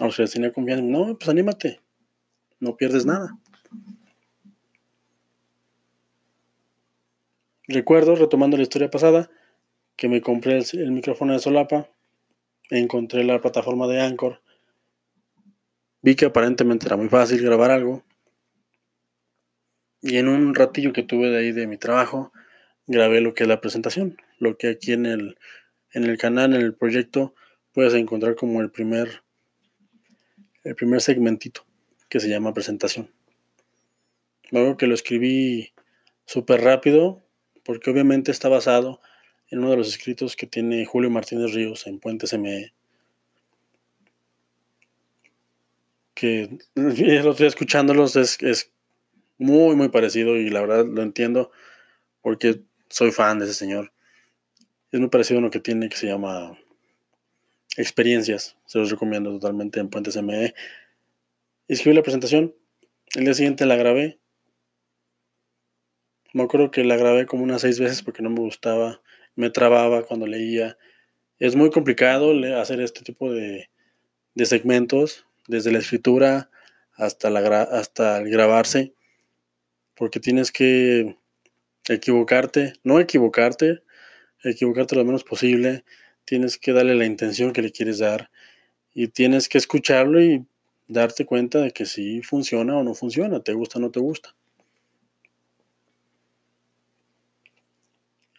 a 0.00 0.06
los 0.06 0.16
que 0.16 0.22
les 0.22 0.32
tenía 0.32 0.52
confianza, 0.52 0.82
no, 0.82 1.16
pues 1.16 1.28
anímate, 1.28 1.80
no 2.58 2.76
pierdes 2.76 3.06
nada. 3.06 3.38
Recuerdo, 7.68 8.16
retomando 8.16 8.56
la 8.56 8.64
historia 8.64 8.90
pasada, 8.90 9.30
que 9.94 10.08
me 10.08 10.22
compré 10.22 10.58
el, 10.58 10.90
micrófono 10.90 11.34
de 11.34 11.38
solapa, 11.38 11.88
encontré 12.70 13.22
la 13.22 13.40
plataforma 13.40 13.86
de 13.86 14.00
Anchor, 14.00 14.40
vi 16.02 16.16
que 16.16 16.24
aparentemente 16.24 16.86
era 16.86 16.96
muy 16.96 17.08
fácil 17.08 17.42
grabar 17.42 17.70
algo, 17.70 18.02
y 20.00 20.16
en 20.16 20.28
un 20.28 20.54
ratillo 20.54 20.94
que 20.94 21.02
tuve 21.02 21.28
de 21.28 21.38
ahí 21.38 21.52
de 21.52 21.66
mi 21.66 21.76
trabajo, 21.76 22.32
grabé 22.86 23.20
lo 23.20 23.34
que 23.34 23.44
es 23.44 23.48
la 23.48 23.60
presentación, 23.60 24.16
lo 24.38 24.56
que 24.56 24.68
aquí 24.68 24.92
en 24.92 25.04
el, 25.04 25.38
en 25.92 26.04
el 26.04 26.16
canal, 26.16 26.54
en 26.54 26.62
el 26.62 26.74
proyecto, 26.74 27.34
puedes 27.72 27.94
encontrar 27.94 28.34
como 28.34 28.62
el 28.62 28.70
primer, 28.70 29.22
el 30.64 30.74
primer 30.74 31.00
segmentito 31.00 31.64
que 32.08 32.20
se 32.20 32.28
llama 32.28 32.54
presentación. 32.54 33.10
Luego 34.50 34.76
que 34.76 34.86
lo 34.86 34.94
escribí 34.94 35.72
súper 36.26 36.62
rápido, 36.62 37.22
porque 37.64 37.90
obviamente 37.90 38.30
está 38.30 38.48
basado 38.48 39.00
en 39.48 39.60
uno 39.60 39.70
de 39.70 39.76
los 39.76 39.88
escritos 39.88 40.36
que 40.36 40.46
tiene 40.46 40.84
Julio 40.84 41.10
Martínez 41.10 41.52
Ríos 41.52 41.86
en 41.86 41.98
Puentes 41.98 42.32
ME. 42.34 42.72
Que 46.14 46.58
el 46.74 47.26
otro 47.26 47.46
escuchándolos 47.46 48.16
es, 48.16 48.42
es 48.42 48.72
muy, 49.38 49.74
muy 49.76 49.88
parecido 49.88 50.36
y 50.36 50.50
la 50.50 50.60
verdad 50.60 50.86
lo 50.86 51.02
entiendo 51.02 51.50
porque 52.20 52.60
soy 52.88 53.10
fan 53.10 53.38
de 53.38 53.46
ese 53.46 53.54
señor. 53.54 53.92
Es 54.92 55.00
muy 55.00 55.08
parecido 55.08 55.38
a 55.38 55.42
uno 55.42 55.50
que 55.50 55.60
tiene 55.60 55.88
que 55.88 55.96
se 55.96 56.08
llama 56.08 56.58
Experiencias. 57.80 58.56
Se 58.66 58.78
los 58.78 58.90
recomiendo 58.90 59.30
totalmente 59.30 59.80
en 59.80 59.88
Puentes 59.88 60.16
ME. 60.22 60.54
Escribí 61.68 61.96
la 61.96 62.02
presentación. 62.02 62.54
El 63.14 63.24
día 63.24 63.34
siguiente 63.34 63.66
la 63.66 63.76
grabé. 63.76 64.18
Me 66.32 66.42
acuerdo 66.42 66.70
que 66.70 66.84
la 66.84 66.96
grabé 66.96 67.26
como 67.26 67.42
unas 67.42 67.62
seis 67.62 67.80
veces 67.80 68.02
porque 68.02 68.22
no 68.22 68.30
me 68.30 68.40
gustaba. 68.40 69.00
Me 69.34 69.50
trababa 69.50 70.04
cuando 70.04 70.26
leía. 70.26 70.76
Es 71.38 71.56
muy 71.56 71.70
complicado 71.70 72.32
hacer 72.60 72.80
este 72.80 73.02
tipo 73.02 73.32
de, 73.32 73.70
de 74.34 74.46
segmentos, 74.46 75.26
desde 75.48 75.72
la 75.72 75.78
escritura 75.78 76.50
hasta, 76.94 77.30
la, 77.30 77.62
hasta 77.62 78.18
el 78.18 78.30
grabarse 78.30 78.94
porque 80.00 80.18
tienes 80.18 80.50
que 80.50 81.14
equivocarte, 81.86 82.72
no 82.84 83.00
equivocarte, 83.00 83.82
equivocarte 84.42 84.96
lo 84.96 85.04
menos 85.04 85.24
posible, 85.24 85.84
tienes 86.30 86.58
que 86.58 86.72
darle 86.72 86.94
la 86.94 87.06
intención 87.06 87.52
que 87.52 87.60
le 87.60 87.72
quieres 87.72 87.98
dar 87.98 88.30
y 88.94 89.08
tienes 89.08 89.48
que 89.48 89.58
escucharlo 89.58 90.22
y 90.22 90.46
darte 90.86 91.26
cuenta 91.26 91.60
de 91.60 91.72
que 91.72 91.86
si 91.86 92.22
funciona 92.22 92.76
o 92.76 92.84
no 92.84 92.94
funciona, 92.94 93.40
te 93.40 93.52
gusta 93.52 93.80
o 93.80 93.82
no 93.82 93.90
te 93.90 93.98
gusta. 93.98 94.36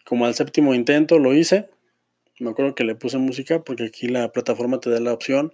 Como 0.06 0.24
al 0.24 0.34
séptimo 0.34 0.74
intento 0.74 1.18
lo 1.18 1.34
hice, 1.34 1.68
me 2.40 2.48
acuerdo 2.48 2.74
que 2.74 2.84
le 2.84 2.94
puse 2.94 3.18
música 3.18 3.62
porque 3.62 3.84
aquí 3.84 4.08
la 4.08 4.32
plataforma 4.32 4.80
te 4.80 4.88
da 4.88 4.98
la 4.98 5.12
opción 5.12 5.52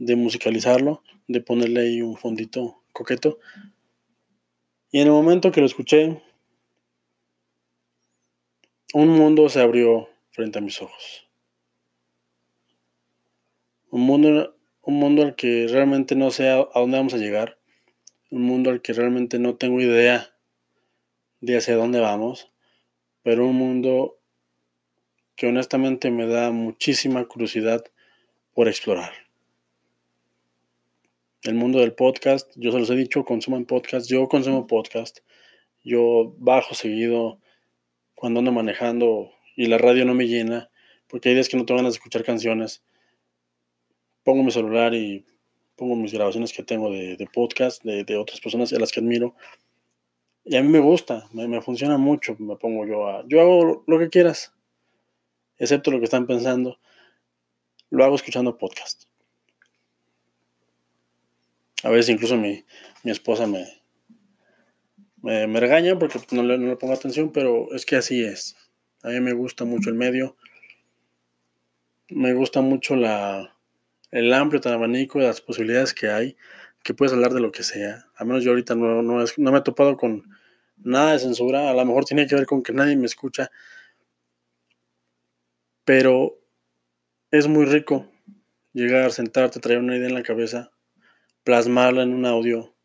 de 0.00 0.16
musicalizarlo, 0.16 1.04
de 1.28 1.40
ponerle 1.40 1.82
ahí 1.82 2.02
un 2.02 2.16
fondito 2.16 2.82
coqueto 2.92 3.38
y 4.90 4.98
en 4.98 5.06
el 5.06 5.12
momento 5.12 5.52
que 5.52 5.60
lo 5.60 5.66
escuché, 5.66 6.20
un 8.94 9.08
mundo 9.10 9.48
se 9.48 9.60
abrió 9.60 10.08
frente 10.32 10.58
a 10.58 10.62
mis 10.62 10.82
ojos. 10.82 11.27
Un 13.90 14.02
mundo, 14.02 14.56
un 14.82 14.94
mundo 14.94 15.22
al 15.22 15.34
que 15.34 15.66
realmente 15.68 16.14
no 16.14 16.30
sé 16.30 16.48
a, 16.48 16.68
dónde 16.74 16.98
vamos 16.98 17.14
a 17.14 17.18
llegar. 17.18 17.58
Un 18.30 18.42
mundo 18.42 18.70
al 18.70 18.82
que 18.82 18.92
realmente 18.92 19.38
no 19.38 19.56
tengo 19.56 19.80
idea 19.80 20.34
de 21.40 21.56
hacia 21.56 21.76
dónde 21.76 22.00
vamos. 22.00 22.50
Pero 23.22 23.46
un 23.46 23.56
mundo 23.56 24.18
que 25.36 25.46
honestamente 25.46 26.10
me 26.10 26.26
da 26.26 26.50
muchísima 26.50 27.24
curiosidad 27.26 27.84
por 28.54 28.68
explorar 28.68 29.12
el 31.42 31.54
mundo 31.54 31.80
del 31.80 31.92
podcast. 31.92 32.50
Yo 32.56 32.72
se 32.72 32.78
los 32.78 32.90
he 32.90 32.96
dicho, 32.96 33.24
consuman 33.24 33.64
podcast. 33.64 34.08
Yo 34.08 34.28
consumo 34.28 34.66
podcast. 34.66 35.20
Yo 35.84 36.34
bajo 36.38 36.74
seguido 36.74 37.40
cuando 38.14 38.40
ando 38.40 38.52
manejando 38.52 39.30
y 39.56 39.66
la 39.66 39.78
radio 39.78 40.04
no 40.04 40.14
me 40.14 40.26
llena, 40.26 40.70
porque 41.06 41.28
hay 41.28 41.34
días 41.34 41.48
que 41.48 41.56
no 41.56 41.64
tengo 41.64 41.78
ganas 41.78 41.94
de 41.94 41.98
escuchar 41.98 42.24
canciones. 42.24 42.82
Pongo 44.28 44.42
mi 44.42 44.50
celular 44.50 44.92
y 44.92 45.24
pongo 45.74 45.96
mis 45.96 46.12
grabaciones 46.12 46.52
que 46.52 46.62
tengo 46.62 46.90
de, 46.90 47.26
podcast, 47.32 47.82
de, 47.82 48.16
otras 48.18 48.42
personas 48.42 48.70
a 48.74 48.78
las 48.78 48.92
que 48.92 49.00
admiro. 49.00 49.34
Y 50.44 50.54
a 50.56 50.62
mí 50.62 50.68
me 50.68 50.80
gusta, 50.80 51.26
me, 51.32 51.48
me 51.48 51.62
funciona 51.62 51.96
mucho. 51.96 52.36
Me 52.38 52.56
pongo 52.56 52.86
yo 52.86 53.08
a. 53.08 53.24
Yo 53.26 53.40
hago 53.40 53.84
lo 53.86 53.98
que 53.98 54.10
quieras, 54.10 54.52
excepto 55.56 55.90
lo 55.90 55.98
que 55.98 56.04
están 56.04 56.26
pensando. 56.26 56.78
Lo 57.88 58.04
hago 58.04 58.16
escuchando 58.16 58.58
podcast. 58.58 59.04
A 61.82 61.88
veces 61.88 62.10
incluso 62.10 62.36
mi, 62.36 62.62
esposa 63.04 63.46
me, 63.46 63.66
me, 65.22 65.58
regaña 65.58 65.98
porque 65.98 66.20
no 66.32 66.42
le, 66.42 66.58
no 66.58 66.66
le 66.66 66.76
pongo 66.76 66.92
atención, 66.92 67.32
pero 67.32 67.72
es 67.72 67.86
que 67.86 67.96
así 67.96 68.22
es. 68.22 68.58
A 69.02 69.08
mí 69.08 69.20
me 69.20 69.32
gusta 69.32 69.64
mucho 69.64 69.88
el 69.88 69.96
medio. 69.96 70.36
Me 72.10 72.34
gusta 72.34 72.60
mucho 72.60 72.94
la, 72.94 73.54
el 74.10 74.32
amplio 74.32 74.60
tan 74.60 74.72
abanico 74.72 75.18
de 75.18 75.26
las 75.26 75.40
posibilidades 75.40 75.94
que 75.94 76.08
hay, 76.08 76.36
que 76.82 76.94
puedes 76.94 77.12
hablar 77.12 77.32
de 77.32 77.40
lo 77.40 77.52
que 77.52 77.62
sea. 77.62 78.06
Al 78.16 78.26
menos 78.26 78.44
yo 78.44 78.50
ahorita 78.50 78.74
no, 78.74 79.02
no, 79.02 79.24
no 79.36 79.52
me 79.52 79.58
he 79.58 79.62
topado 79.62 79.96
con 79.96 80.24
nada 80.76 81.12
de 81.12 81.18
censura. 81.18 81.70
A 81.70 81.74
lo 81.74 81.84
mejor 81.84 82.04
tiene 82.04 82.26
que 82.26 82.34
ver 82.34 82.46
con 82.46 82.62
que 82.62 82.72
nadie 82.72 82.96
me 82.96 83.06
escucha. 83.06 83.50
Pero 85.84 86.38
es 87.30 87.46
muy 87.48 87.64
rico 87.64 88.10
llegar, 88.72 89.12
sentarte, 89.12 89.60
traer 89.60 89.80
una 89.80 89.96
idea 89.96 90.08
en 90.08 90.14
la 90.14 90.22
cabeza 90.22 90.70
plasmarla 91.48 92.02
en 92.02 92.12
un 92.12 92.26
audio 92.26 92.76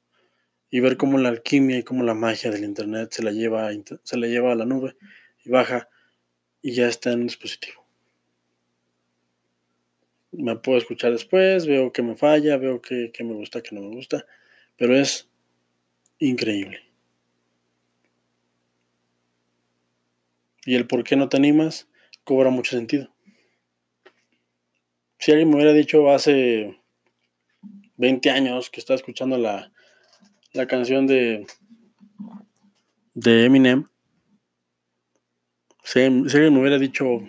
y 0.70 0.80
ver 0.80 0.96
cómo 0.96 1.18
la 1.18 1.28
alquimia 1.28 1.80
y 1.80 1.84
cómo 1.84 2.02
la 2.02 2.14
magia 2.14 2.50
del 2.50 2.64
internet 2.64 3.12
se 3.12 3.22
la 3.22 3.32
lleva 3.32 3.70
se 4.04 4.16
la 4.16 4.28
lleva 4.28 4.54
a 4.54 4.56
la 4.56 4.64
nube 4.64 4.96
y 5.44 5.50
baja 5.50 5.90
y 6.62 6.74
ya 6.74 6.88
está 6.88 7.12
en 7.12 7.20
un 7.20 7.28
dispositivo. 7.28 7.83
Me 10.34 10.56
puedo 10.56 10.78
escuchar 10.78 11.12
después, 11.12 11.66
veo 11.66 11.92
que 11.92 12.02
me 12.02 12.16
falla, 12.16 12.58
veo 12.58 12.82
que, 12.82 13.12
que 13.14 13.24
me 13.24 13.34
gusta, 13.34 13.62
que 13.62 13.76
no 13.76 13.82
me 13.82 13.96
gusta, 13.96 14.26
pero 14.78 14.96
es 14.96 15.30
increíble. 16.20 16.82
Y 20.66 20.76
el 20.76 20.88
por 20.88 21.04
qué 21.04 21.16
no 21.16 21.30
te 21.30 21.38
animas 21.38 21.88
cobra 22.24 22.50
mucho 22.50 22.76
sentido. 22.76 23.14
Si 25.20 25.32
alguien 25.32 25.50
me 25.50 25.56
hubiera 25.56 25.74
dicho 25.74 26.10
hace 26.10 26.78
20 27.98 28.30
años 28.30 28.70
que 28.70 28.80
estaba 28.80 28.96
escuchando 28.96 29.38
la, 29.38 29.72
la 30.52 30.68
canción 30.68 31.08
de, 31.08 31.46
de 33.14 33.46
Eminem, 33.46 33.88
si, 35.84 36.00
alguien 36.00 36.54
me 36.54 36.60
hubiera 36.60 36.80
dicho, 36.80 37.22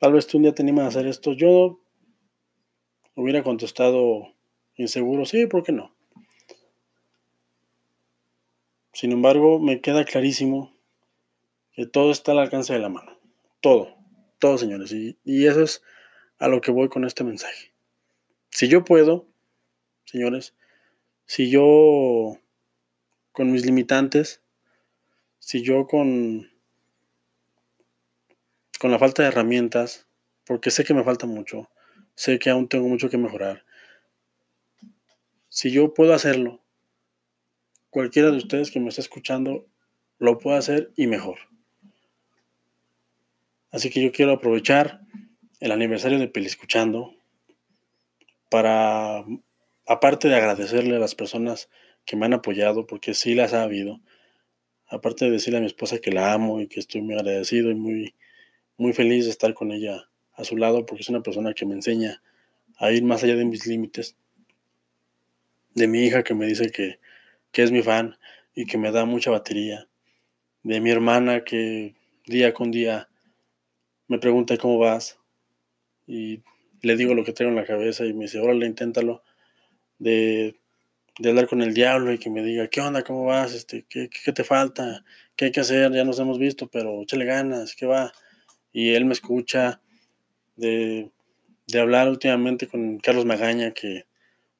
Tal 0.00 0.14
vez 0.14 0.26
tú 0.26 0.38
un 0.38 0.44
día 0.44 0.54
te 0.54 0.62
animas 0.62 0.86
a 0.86 0.88
hacer 0.88 1.06
esto. 1.06 1.34
Yo 1.34 1.78
hubiera 3.14 3.42
contestado 3.42 4.34
inseguro, 4.76 5.26
sí, 5.26 5.46
¿por 5.46 5.62
qué 5.62 5.72
no? 5.72 5.94
Sin 8.94 9.12
embargo, 9.12 9.60
me 9.60 9.82
queda 9.82 10.06
clarísimo 10.06 10.74
que 11.72 11.84
todo 11.84 12.12
está 12.12 12.32
al 12.32 12.38
alcance 12.38 12.72
de 12.72 12.78
la 12.78 12.88
mano. 12.88 13.18
Todo, 13.60 13.94
todo, 14.38 14.56
señores. 14.56 14.90
Y 14.90 15.46
eso 15.46 15.62
es 15.62 15.82
a 16.38 16.48
lo 16.48 16.62
que 16.62 16.70
voy 16.70 16.88
con 16.88 17.04
este 17.04 17.22
mensaje. 17.22 17.74
Si 18.48 18.68
yo 18.68 18.84
puedo, 18.84 19.26
señores, 20.06 20.54
si 21.26 21.50
yo 21.50 22.38
con 23.32 23.52
mis 23.52 23.66
limitantes, 23.66 24.42
si 25.38 25.62
yo 25.62 25.86
con 25.86 26.49
con 28.80 28.90
la 28.90 28.98
falta 28.98 29.22
de 29.22 29.28
herramientas, 29.28 30.06
porque 30.46 30.70
sé 30.70 30.84
que 30.84 30.94
me 30.94 31.04
falta 31.04 31.26
mucho, 31.26 31.68
sé 32.14 32.38
que 32.38 32.48
aún 32.48 32.66
tengo 32.66 32.88
mucho 32.88 33.10
que 33.10 33.18
mejorar, 33.18 33.62
si 35.50 35.70
yo 35.70 35.92
puedo 35.92 36.14
hacerlo, 36.14 36.62
cualquiera 37.90 38.30
de 38.30 38.38
ustedes 38.38 38.70
que 38.70 38.80
me 38.80 38.88
está 38.88 39.02
escuchando 39.02 39.66
lo 40.18 40.38
puede 40.38 40.56
hacer 40.56 40.92
y 40.96 41.08
mejor. 41.08 41.38
Así 43.70 43.90
que 43.90 44.02
yo 44.02 44.12
quiero 44.12 44.32
aprovechar 44.32 45.02
el 45.60 45.72
aniversario 45.72 46.18
de 46.18 46.30
Escuchando 46.34 47.14
para, 48.48 49.26
aparte 49.86 50.28
de 50.28 50.36
agradecerle 50.36 50.96
a 50.96 51.00
las 51.00 51.14
personas 51.14 51.68
que 52.06 52.16
me 52.16 52.24
han 52.24 52.32
apoyado, 52.32 52.86
porque 52.86 53.12
sí 53.12 53.34
las 53.34 53.52
ha 53.52 53.62
habido, 53.62 54.00
aparte 54.86 55.26
de 55.26 55.32
decirle 55.32 55.58
a 55.58 55.60
mi 55.60 55.66
esposa 55.66 55.98
que 55.98 56.12
la 56.12 56.32
amo 56.32 56.62
y 56.62 56.66
que 56.66 56.80
estoy 56.80 57.02
muy 57.02 57.14
agradecido 57.14 57.70
y 57.70 57.74
muy, 57.74 58.14
muy 58.80 58.94
feliz 58.94 59.26
de 59.26 59.30
estar 59.30 59.52
con 59.52 59.72
ella 59.72 60.08
a 60.32 60.42
su 60.42 60.56
lado, 60.56 60.86
porque 60.86 61.02
es 61.02 61.08
una 61.10 61.22
persona 61.22 61.52
que 61.52 61.66
me 61.66 61.74
enseña 61.74 62.22
a 62.78 62.90
ir 62.90 63.04
más 63.04 63.22
allá 63.22 63.36
de 63.36 63.44
mis 63.44 63.66
límites, 63.66 64.16
de 65.74 65.86
mi 65.86 66.02
hija 66.06 66.24
que 66.24 66.34
me 66.34 66.46
dice 66.46 66.70
que, 66.70 66.98
que 67.52 67.62
es 67.62 67.70
mi 67.70 67.82
fan 67.82 68.16
y 68.54 68.64
que 68.64 68.78
me 68.78 68.90
da 68.90 69.04
mucha 69.04 69.30
batería, 69.30 69.86
de 70.62 70.80
mi 70.80 70.90
hermana 70.90 71.44
que 71.44 71.94
día 72.24 72.54
con 72.54 72.70
día 72.70 73.10
me 74.08 74.18
pregunta 74.18 74.56
cómo 74.56 74.78
vas 74.78 75.18
y 76.06 76.42
le 76.80 76.96
digo 76.96 77.12
lo 77.14 77.22
que 77.22 77.34
traigo 77.34 77.50
en 77.50 77.56
la 77.56 77.66
cabeza 77.66 78.06
y 78.06 78.14
me 78.14 78.24
dice, 78.24 78.40
órale, 78.40 78.64
inténtalo, 78.64 79.22
de, 79.98 80.58
de 81.18 81.28
hablar 81.28 81.48
con 81.48 81.60
el 81.60 81.74
diablo 81.74 82.14
y 82.14 82.18
que 82.18 82.30
me 82.30 82.42
diga, 82.42 82.68
¿qué 82.68 82.80
onda? 82.80 83.02
¿Cómo 83.02 83.26
vas? 83.26 83.52
Este, 83.52 83.84
¿qué, 83.86 84.08
¿Qué 84.08 84.32
te 84.32 84.42
falta? 84.42 85.04
¿Qué 85.36 85.44
hay 85.44 85.52
que 85.52 85.60
hacer? 85.60 85.92
Ya 85.92 86.02
nos 86.04 86.18
hemos 86.18 86.38
visto, 86.38 86.68
pero 86.68 87.02
échale 87.02 87.26
ganas, 87.26 87.76
¿qué 87.76 87.84
va? 87.84 88.10
Y 88.72 88.94
él 88.94 89.04
me 89.04 89.12
escucha, 89.12 89.80
de, 90.56 91.10
de 91.66 91.80
hablar 91.80 92.08
últimamente 92.08 92.66
con 92.66 92.98
Carlos 92.98 93.24
Magaña, 93.24 93.72
que 93.72 94.04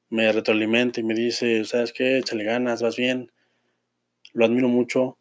me 0.09 0.31
retroalimenta 0.33 1.01
y 1.01 1.05
me 1.05 1.15
dice, 1.15 1.65
¿sabes 1.65 1.93
qué? 1.93 2.19
Échale 2.19 2.45
ganas, 2.45 2.83
vas 2.83 2.97
bien. 2.97 3.31
Lo 4.33 4.45
admiro 4.45 4.69
mucho. 4.69 5.17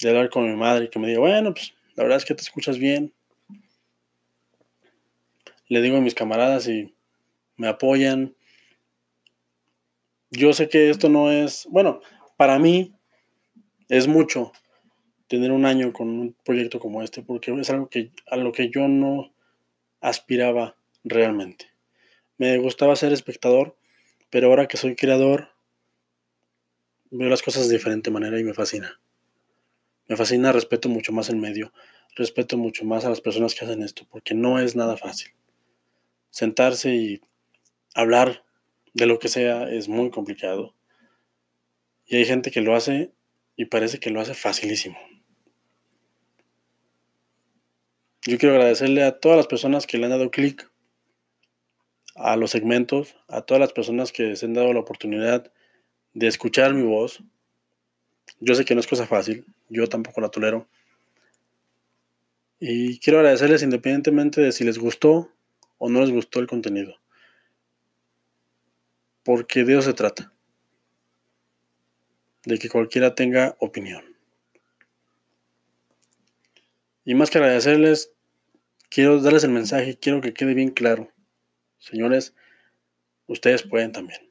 De 0.00 0.08
hablar 0.08 0.30
con 0.30 0.48
mi 0.48 0.56
madre 0.56 0.88
que 0.90 0.98
me 0.98 1.08
diga, 1.08 1.20
bueno, 1.20 1.52
pues 1.52 1.74
la 1.94 2.04
verdad 2.04 2.18
es 2.18 2.24
que 2.24 2.34
te 2.34 2.42
escuchas 2.42 2.78
bien. 2.78 3.12
Le 5.68 5.82
digo 5.82 5.98
a 5.98 6.00
mis 6.00 6.14
camaradas 6.14 6.66
y 6.68 6.94
me 7.56 7.68
apoyan. 7.68 8.34
Yo 10.30 10.52
sé 10.52 10.68
que 10.68 10.88
esto 10.88 11.08
no 11.08 11.30
es, 11.30 11.66
bueno, 11.70 12.00
para 12.36 12.58
mí 12.58 12.94
es 13.88 14.06
mucho 14.06 14.52
tener 15.28 15.52
un 15.52 15.66
año 15.66 15.92
con 15.92 16.08
un 16.08 16.34
proyecto 16.44 16.80
como 16.80 17.02
este, 17.02 17.22
porque 17.22 17.52
es 17.52 17.70
algo 17.70 17.88
que 17.88 18.10
a 18.26 18.36
lo 18.36 18.50
que 18.52 18.70
yo 18.70 18.88
no 18.88 19.32
aspiraba 20.00 20.76
realmente. 21.04 21.66
Me 22.38 22.56
gustaba 22.58 22.96
ser 22.96 23.12
espectador, 23.12 23.76
pero 24.30 24.48
ahora 24.48 24.68
que 24.68 24.76
soy 24.76 24.96
creador, 24.96 25.48
veo 27.10 27.28
las 27.28 27.42
cosas 27.42 27.68
de 27.68 27.74
diferente 27.74 28.10
manera 28.10 28.38
y 28.38 28.44
me 28.44 28.54
fascina. 28.54 29.00
Me 30.06 30.16
fascina, 30.16 30.52
respeto 30.52 30.88
mucho 30.88 31.12
más 31.12 31.28
el 31.28 31.36
medio, 31.36 31.72
respeto 32.16 32.56
mucho 32.56 32.84
más 32.84 33.04
a 33.04 33.10
las 33.10 33.20
personas 33.20 33.54
que 33.54 33.64
hacen 33.64 33.82
esto, 33.82 34.06
porque 34.10 34.34
no 34.34 34.58
es 34.58 34.74
nada 34.76 34.96
fácil. 34.96 35.32
Sentarse 36.30 36.94
y 36.94 37.20
hablar 37.94 38.44
de 38.94 39.06
lo 39.06 39.18
que 39.18 39.28
sea 39.28 39.68
es 39.70 39.88
muy 39.88 40.10
complicado. 40.10 40.74
Y 42.06 42.16
hay 42.16 42.24
gente 42.24 42.50
que 42.50 42.62
lo 42.62 42.74
hace 42.74 43.12
y 43.56 43.66
parece 43.66 44.00
que 44.00 44.10
lo 44.10 44.20
hace 44.20 44.34
facilísimo. 44.34 44.96
Yo 48.28 48.36
quiero 48.36 48.56
agradecerle 48.56 49.04
a 49.04 49.18
todas 49.18 49.38
las 49.38 49.46
personas 49.46 49.86
que 49.86 49.96
le 49.96 50.04
han 50.04 50.10
dado 50.10 50.30
clic 50.30 50.70
a 52.14 52.36
los 52.36 52.50
segmentos, 52.50 53.16
a 53.26 53.40
todas 53.40 53.58
las 53.58 53.72
personas 53.72 54.12
que 54.12 54.36
se 54.36 54.44
han 54.44 54.52
dado 54.52 54.70
la 54.74 54.80
oportunidad 54.80 55.50
de 56.12 56.26
escuchar 56.26 56.74
mi 56.74 56.82
voz. 56.82 57.22
Yo 58.38 58.54
sé 58.54 58.66
que 58.66 58.74
no 58.74 58.80
es 58.80 58.86
cosa 58.86 59.06
fácil, 59.06 59.46
yo 59.70 59.86
tampoco 59.86 60.20
la 60.20 60.28
tolero. 60.28 60.68
Y 62.60 62.98
quiero 62.98 63.20
agradecerles 63.20 63.62
independientemente 63.62 64.42
de 64.42 64.52
si 64.52 64.62
les 64.62 64.76
gustó 64.76 65.32
o 65.78 65.88
no 65.88 66.02
les 66.02 66.10
gustó 66.10 66.38
el 66.40 66.48
contenido. 66.48 66.96
Porque 69.22 69.64
de 69.64 69.72
eso 69.72 69.80
se 69.80 69.94
trata. 69.94 70.34
De 72.44 72.58
que 72.58 72.68
cualquiera 72.68 73.14
tenga 73.14 73.56
opinión. 73.58 74.04
Y 77.06 77.14
más 77.14 77.30
que 77.30 77.38
agradecerles, 77.38 78.12
quiero 78.88 79.20
darles 79.20 79.44
el 79.44 79.50
mensaje, 79.50 79.98
quiero 79.98 80.20
que 80.20 80.34
quede 80.34 80.54
bien 80.54 80.70
claro. 80.70 81.12
Señores, 81.78 82.34
ustedes 83.26 83.62
pueden 83.62 83.92
también. 83.92 84.30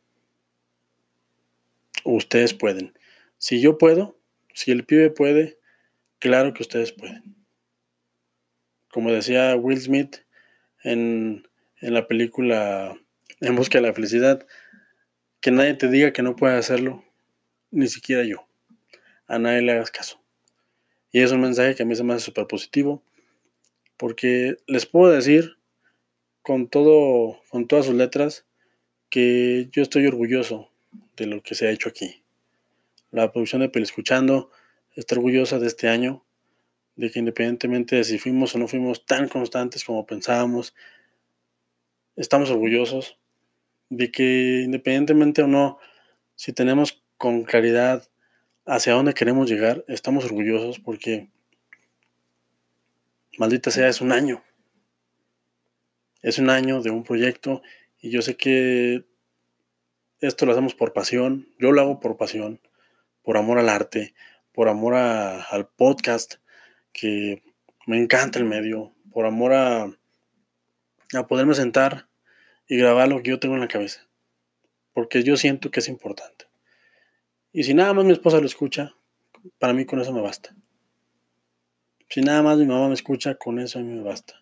Ustedes 2.03 2.53
pueden. 2.53 2.97
Si 3.37 3.61
yo 3.61 3.77
puedo, 3.77 4.17
si 4.53 4.71
el 4.71 4.85
pibe 4.85 5.09
puede, 5.09 5.59
claro 6.19 6.53
que 6.53 6.63
ustedes 6.63 6.91
pueden. 6.91 7.35
Como 8.89 9.11
decía 9.11 9.55
Will 9.55 9.79
Smith 9.79 10.17
en, 10.83 11.47
en 11.81 11.93
la 11.93 12.07
película 12.07 12.97
En 13.41 13.55
Busca 13.55 13.79
de 13.79 13.87
la 13.87 13.93
Felicidad, 13.93 14.47
que 15.39 15.51
nadie 15.51 15.75
te 15.75 15.87
diga 15.87 16.13
que 16.13 16.23
no 16.23 16.35
puedes 16.35 16.57
hacerlo, 16.57 17.03
ni 17.71 17.87
siquiera 17.87 18.23
yo. 18.23 18.47
A 19.27 19.37
nadie 19.37 19.61
le 19.61 19.73
hagas 19.73 19.91
caso. 19.91 20.21
Y 21.11 21.21
es 21.21 21.31
un 21.31 21.41
mensaje 21.41 21.75
que 21.75 21.83
a 21.83 21.85
mí 21.85 21.95
se 21.95 22.03
me 22.03 22.13
hace 22.13 22.25
súper 22.25 22.47
positivo, 22.47 23.03
porque 23.97 24.57
les 24.67 24.85
puedo 24.85 25.11
decir 25.11 25.57
con 26.41 26.69
todo, 26.69 27.41
con 27.49 27.67
todas 27.67 27.85
sus 27.87 27.95
letras, 27.95 28.45
que 29.09 29.69
yo 29.71 29.81
estoy 29.81 30.07
orgulloso 30.07 30.69
de 31.15 31.25
lo 31.25 31.41
que 31.41 31.55
se 31.55 31.67
ha 31.67 31.71
hecho 31.71 31.89
aquí. 31.89 32.23
La 33.11 33.31
producción 33.31 33.61
de 33.61 33.71
Escuchando 33.81 34.51
está 34.95 35.15
orgullosa 35.15 35.59
de 35.59 35.67
este 35.67 35.89
año, 35.89 36.25
de 36.95 37.11
que 37.11 37.19
independientemente 37.19 37.95
de 37.95 38.03
si 38.03 38.17
fuimos 38.17 38.55
o 38.55 38.59
no 38.59 38.67
fuimos 38.67 39.05
tan 39.05 39.27
constantes 39.27 39.83
como 39.83 40.05
pensábamos, 40.05 40.75
estamos 42.15 42.49
orgullosos 42.49 43.17
de 43.89 44.11
que 44.11 44.61
independientemente 44.65 45.43
o 45.43 45.47
no, 45.47 45.79
si 46.35 46.53
tenemos 46.53 47.03
con 47.17 47.43
claridad 47.43 48.07
hacia 48.65 48.93
dónde 48.93 49.13
queremos 49.13 49.49
llegar, 49.49 49.85
estamos 49.87 50.25
orgullosos 50.25 50.79
porque, 50.79 51.29
maldita 53.37 53.71
sea, 53.71 53.87
es 53.87 54.01
un 54.01 54.11
año 54.11 54.43
es 56.21 56.39
un 56.39 56.49
año 56.49 56.81
de 56.81 56.91
un 56.91 57.03
proyecto 57.03 57.61
y 57.99 58.09
yo 58.09 58.21
sé 58.21 58.35
que 58.35 59.05
esto 60.19 60.45
lo 60.45 60.51
hacemos 60.51 60.75
por 60.75 60.93
pasión, 60.93 61.47
yo 61.59 61.71
lo 61.71 61.81
hago 61.81 61.99
por 61.99 62.17
pasión, 62.17 62.59
por 63.21 63.37
amor 63.37 63.59
al 63.59 63.69
arte, 63.69 64.13
por 64.51 64.67
amor 64.67 64.95
al 64.95 65.67
podcast, 65.75 66.35
que 66.91 67.43
me 67.85 67.97
encanta 67.97 68.39
el 68.39 68.45
medio, 68.45 68.93
por 69.11 69.25
amor 69.25 69.53
a, 69.53 69.83
a 71.13 71.27
poderme 71.27 71.53
sentar 71.53 72.07
y 72.67 72.77
grabar 72.77 73.07
lo 73.07 73.21
que 73.21 73.29
yo 73.29 73.39
tengo 73.39 73.55
en 73.55 73.61
la 73.61 73.67
cabeza, 73.67 74.07
porque 74.93 75.23
yo 75.23 75.37
siento 75.37 75.71
que 75.71 75.79
es 75.79 75.87
importante. 75.87 76.45
Y 77.53 77.63
si 77.63 77.73
nada 77.73 77.93
más 77.93 78.05
mi 78.05 78.11
esposa 78.11 78.39
lo 78.39 78.45
escucha, 78.45 78.95
para 79.59 79.73
mí 79.73 79.85
con 79.85 80.01
eso 80.01 80.11
me 80.11 80.21
basta. 80.21 80.55
Si 82.17 82.23
nada 82.23 82.41
más 82.41 82.57
mi 82.57 82.65
mamá 82.65 82.87
me 82.87 82.95
escucha, 82.95 83.35
con 83.35 83.59
eso 83.59 83.77
a 83.77 83.83
mí 83.83 83.93
me 83.93 84.01
basta. 84.01 84.41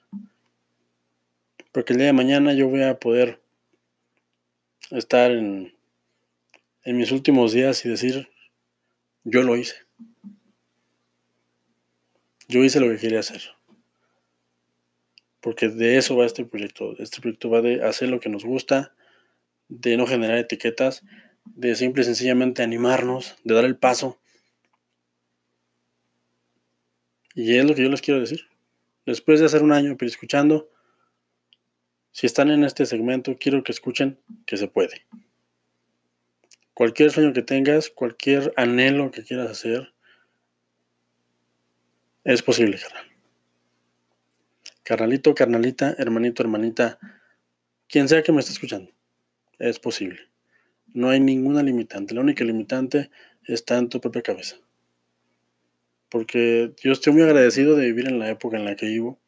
Porque 1.74 1.92
el 1.92 2.00
día 2.00 2.08
de 2.08 2.14
mañana 2.14 2.54
yo 2.54 2.70
voy 2.70 2.84
a 2.84 2.98
poder 3.02 3.42
estar 4.92 5.32
en, 5.32 5.76
en 6.86 6.96
mis 6.96 7.12
últimos 7.12 7.52
días 7.52 7.86
y 7.86 7.90
decir, 7.90 8.30
yo 9.26 9.44
lo 9.44 9.58
hice. 9.58 9.76
Yo 12.48 12.64
hice 12.64 12.80
lo 12.80 12.88
que 12.88 12.98
quería 12.98 13.20
hacer. 13.20 13.42
Porque 15.42 15.68
de 15.68 15.98
eso 15.98 16.16
va 16.16 16.26
este 16.26 16.46
proyecto. 16.46 16.98
Este 16.98 17.20
proyecto 17.20 17.50
va 17.50 17.60
de 17.60 17.84
hacer 17.84 18.08
lo 18.08 18.22
que 18.22 18.30
nos 18.30 18.46
gusta, 18.46 18.96
de 19.68 19.98
no 19.98 20.08
generar 20.08 20.38
etiquetas, 20.38 21.04
de 21.44 21.76
simple 21.76 22.04
y 22.04 22.06
sencillamente 22.06 22.64
animarnos, 22.64 23.36
de 23.44 23.54
dar 23.54 23.66
el 23.66 23.76
paso. 23.76 24.18
Y 27.36 27.58
es 27.58 27.66
lo 27.66 27.76
que 27.76 27.84
yo 27.84 27.90
les 27.90 28.02
quiero 28.02 28.22
decir. 28.22 28.48
Después 29.06 29.40
de 29.40 29.46
hacer 29.46 29.62
un 29.62 29.74
año 29.74 29.98
pero 29.98 30.10
escuchando, 30.10 30.70
si 32.12 32.26
están 32.26 32.50
en 32.50 32.64
este 32.64 32.86
segmento, 32.86 33.38
quiero 33.38 33.62
que 33.64 33.74
escuchen 33.74 34.18
que 34.46 34.56
se 34.56 34.70
puede. 34.70 35.06
Cualquier 36.74 37.12
sueño 37.12 37.34
que 37.34 37.42
tengas, 37.42 37.90
cualquier 37.90 38.54
anhelo 38.56 39.12
que 39.12 39.24
quieras 39.24 39.52
hacer, 39.52 39.94
es 42.24 42.42
posible, 42.42 42.80
carnal. 42.80 43.06
Carnalito, 44.84 45.36
carnalita, 45.36 45.96
hermanito, 45.98 46.42
hermanita, 46.42 47.00
quien 47.88 48.08
sea 48.08 48.24
que 48.24 48.32
me 48.32 48.40
esté 48.40 48.54
escuchando, 48.54 48.92
es 49.60 49.80
posible. 49.80 50.20
No 50.94 51.10
hay 51.10 51.20
ninguna 51.20 51.62
limitante. 51.64 52.16
La 52.16 52.22
única 52.22 52.44
limitante 52.44 53.12
está 53.44 53.78
en 53.78 53.90
tu 53.90 54.00
propia 54.00 54.22
cabeza. 54.22 54.58
Porque 56.10 56.74
yo 56.82 56.92
estoy 56.92 57.14
muy 57.14 57.24
agradecido 57.24 57.76
de 57.76 57.86
vivir 57.86 58.08
en 58.08 58.20
la 58.20 58.30
época 58.30 58.58
en 58.58 58.66
la 58.66 58.76
que 58.76 58.88
vivo. 58.88 59.20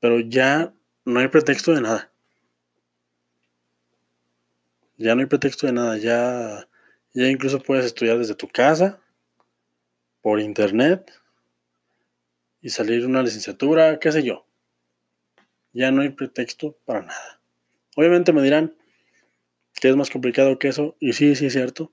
Pero 0.00 0.20
ya 0.20 0.74
no 1.04 1.20
hay 1.20 1.28
pretexto 1.28 1.72
de 1.72 1.80
nada. 1.80 2.10
Ya 4.96 5.14
no 5.14 5.20
hay 5.20 5.26
pretexto 5.26 5.66
de 5.66 5.72
nada. 5.72 5.96
Ya, 5.98 6.68
ya 7.14 7.28
incluso 7.28 7.62
puedes 7.62 7.84
estudiar 7.86 8.18
desde 8.18 8.34
tu 8.34 8.48
casa, 8.48 9.00
por 10.20 10.40
internet, 10.40 11.12
y 12.60 12.70
salir 12.70 13.06
una 13.06 13.22
licenciatura, 13.22 14.00
qué 14.00 14.10
sé 14.10 14.24
yo. 14.24 14.46
Ya 15.72 15.90
no 15.92 16.02
hay 16.02 16.08
pretexto 16.08 16.76
para 16.84 17.02
nada. 17.02 17.40
Obviamente 17.94 18.32
me 18.32 18.42
dirán 18.42 18.74
que 19.74 19.88
es 19.88 19.96
más 19.96 20.10
complicado 20.10 20.58
que 20.58 20.68
eso, 20.68 20.96
y 20.98 21.12
sí, 21.12 21.36
sí 21.36 21.46
es 21.46 21.52
cierto. 21.52 21.92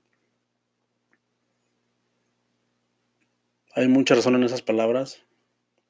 Hay 3.76 3.88
mucha 3.88 4.14
razón 4.14 4.36
en 4.36 4.44
esas 4.44 4.62
palabras. 4.62 5.24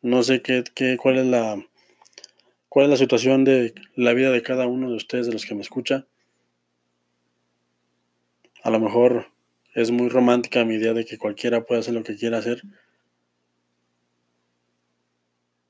No 0.00 0.22
sé 0.22 0.40
qué, 0.40 0.64
qué, 0.74 0.96
cuál 0.96 1.18
es 1.18 1.26
la 1.26 1.62
cuál 2.70 2.86
es 2.86 2.90
la 2.90 2.96
situación 2.96 3.44
de 3.44 3.74
la 3.94 4.14
vida 4.14 4.30
de 4.30 4.42
cada 4.42 4.66
uno 4.66 4.88
de 4.88 4.96
ustedes, 4.96 5.26
de 5.26 5.32
los 5.34 5.44
que 5.44 5.54
me 5.54 5.60
escucha. 5.60 6.06
A 8.62 8.70
lo 8.70 8.80
mejor 8.80 9.26
es 9.74 9.90
muy 9.90 10.08
romántica 10.08 10.64
mi 10.64 10.76
idea 10.76 10.94
de 10.94 11.04
que 11.04 11.18
cualquiera 11.18 11.66
puede 11.66 11.80
hacer 11.80 11.92
lo 11.92 12.02
que 12.02 12.16
quiera 12.16 12.38
hacer. 12.38 12.62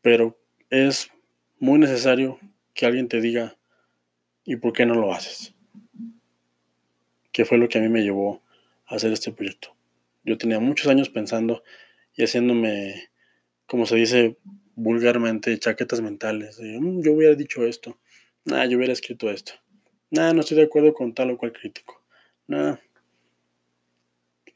Pero 0.03 0.39
es 0.71 1.11
muy 1.59 1.81
necesario 1.81 2.39
que 2.75 2.87
alguien 2.87 3.09
te 3.09 3.21
diga, 3.21 3.57
¿y 4.45 4.55
por 4.57 4.73
qué 4.73 4.87
no 4.87 4.95
lo 4.95 5.13
haces? 5.13 5.53
Que 7.33 7.45
fue 7.45 7.59
lo 7.59 7.69
que 7.69 7.79
a 7.79 7.83
mí 7.83 7.89
me 7.89 8.03
llevó 8.03 8.41
a 8.87 8.95
hacer 8.95 9.13
este 9.13 9.33
proyecto. 9.33 9.75
Yo 10.25 10.39
tenía 10.39 10.61
muchos 10.61 10.87
años 10.87 11.09
pensando 11.09 11.65
y 12.17 12.25
haciéndome, 12.25 13.11
como 13.67 13.87
se 13.87 13.97
dice 13.97 14.39
vulgarmente, 14.75 15.59
chaquetas 15.59 16.01
mentales. 16.01 16.59
Mm, 16.61 17.03
yo 17.03 17.13
hubiera 17.13 17.35
dicho 17.35 17.65
esto. 17.65 17.99
Nah, 18.45 18.65
yo 18.67 18.77
hubiera 18.77 18.93
escrito 18.93 19.31
esto. 19.31 19.53
Nah, 20.11 20.33
no 20.33 20.41
estoy 20.41 20.59
de 20.59 20.65
acuerdo 20.65 20.95
con 20.95 21.15
tal 21.15 21.31
o 21.31 21.39
cual 21.39 21.53
crítico. 21.53 22.05
Nah. 22.47 22.77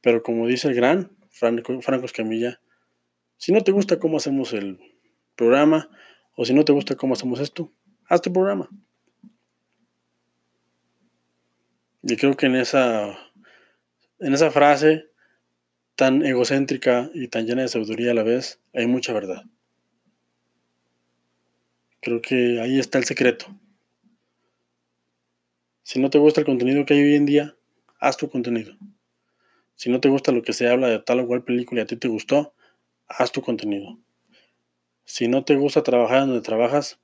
Pero 0.00 0.22
como 0.22 0.46
dice 0.46 0.68
el 0.68 0.74
gran 0.74 1.16
Franco, 1.30 1.80
Franco 1.80 2.06
Escamilla, 2.06 2.60
si 3.36 3.52
no 3.52 3.62
te 3.62 3.72
gusta 3.72 3.98
cómo 3.98 4.16
hacemos 4.16 4.52
el 4.52 4.78
programa, 5.36 5.88
o 6.34 6.44
si 6.44 6.54
no 6.54 6.64
te 6.64 6.72
gusta 6.72 6.96
cómo 6.96 7.14
hacemos 7.14 7.40
esto, 7.40 7.72
haz 8.08 8.22
tu 8.22 8.32
programa. 8.32 8.68
Y 12.02 12.16
creo 12.16 12.36
que 12.36 12.46
en 12.46 12.56
esa, 12.56 13.18
en 14.20 14.34
esa 14.34 14.50
frase 14.50 15.07
tan 15.98 16.24
egocéntrica 16.24 17.10
y 17.12 17.26
tan 17.26 17.44
llena 17.44 17.62
de 17.62 17.68
sabiduría 17.68 18.12
a 18.12 18.14
la 18.14 18.22
vez, 18.22 18.60
hay 18.72 18.86
mucha 18.86 19.12
verdad. 19.12 19.42
Creo 22.00 22.22
que 22.22 22.60
ahí 22.60 22.78
está 22.78 22.98
el 22.98 23.04
secreto. 23.04 23.46
Si 25.82 25.98
no 25.98 26.08
te 26.08 26.18
gusta 26.18 26.40
el 26.40 26.46
contenido 26.46 26.86
que 26.86 26.94
hay 26.94 27.02
hoy 27.02 27.16
en 27.16 27.26
día, 27.26 27.56
haz 27.98 28.16
tu 28.16 28.30
contenido. 28.30 28.76
Si 29.74 29.90
no 29.90 29.98
te 29.98 30.08
gusta 30.08 30.30
lo 30.30 30.42
que 30.42 30.52
se 30.52 30.68
habla 30.68 30.86
de 30.86 31.00
tal 31.00 31.18
o 31.18 31.26
cual 31.26 31.42
película 31.42 31.80
y 31.80 31.82
a 31.82 31.86
ti 31.88 31.96
te 31.96 32.06
gustó, 32.06 32.54
haz 33.08 33.32
tu 33.32 33.42
contenido. 33.42 33.98
Si 35.04 35.26
no 35.26 35.44
te 35.44 35.56
gusta 35.56 35.82
trabajar 35.82 36.20
donde 36.20 36.42
trabajas, 36.42 37.00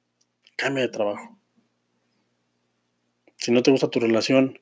cambia 0.55 0.85
de 0.85 0.91
trabajo. 0.91 1.37
Si 3.39 3.51
no 3.51 3.61
te 3.65 3.73
gusta 3.73 3.89
tu 3.89 3.99
relación 3.99 4.61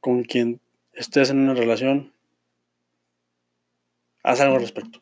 con 0.00 0.24
quien 0.24 0.60
estés 0.94 1.30
en 1.30 1.38
una 1.38 1.54
relación, 1.54 2.13
haz 4.24 4.40
algo 4.40 4.56
al 4.56 4.62
respecto. 4.62 5.00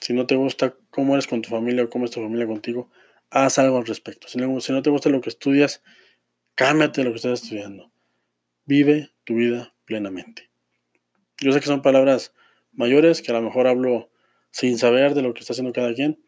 Si 0.00 0.14
no 0.14 0.26
te 0.26 0.36
gusta 0.36 0.74
cómo 0.90 1.14
eres 1.14 1.26
con 1.26 1.42
tu 1.42 1.50
familia 1.50 1.84
o 1.84 1.90
cómo 1.90 2.06
es 2.06 2.10
tu 2.10 2.22
familia 2.22 2.46
contigo, 2.46 2.90
haz 3.28 3.58
algo 3.58 3.76
al 3.76 3.86
respecto. 3.86 4.28
Si 4.28 4.38
no, 4.38 4.60
si 4.60 4.72
no 4.72 4.80
te 4.80 4.88
gusta 4.88 5.10
lo 5.10 5.20
que 5.20 5.28
estudias, 5.28 5.82
cámbiate 6.54 7.04
lo 7.04 7.10
que 7.10 7.16
estás 7.16 7.42
estudiando. 7.42 7.90
Vive 8.64 9.10
tu 9.24 9.34
vida 9.34 9.74
plenamente. 9.84 10.48
Yo 11.38 11.52
sé 11.52 11.60
que 11.60 11.66
son 11.66 11.82
palabras 11.82 12.32
mayores, 12.72 13.20
que 13.20 13.30
a 13.32 13.34
lo 13.34 13.42
mejor 13.42 13.66
hablo 13.66 14.10
sin 14.50 14.78
saber 14.78 15.14
de 15.14 15.22
lo 15.22 15.34
que 15.34 15.40
está 15.40 15.52
haciendo 15.52 15.72
cada 15.72 15.92
quien, 15.92 16.18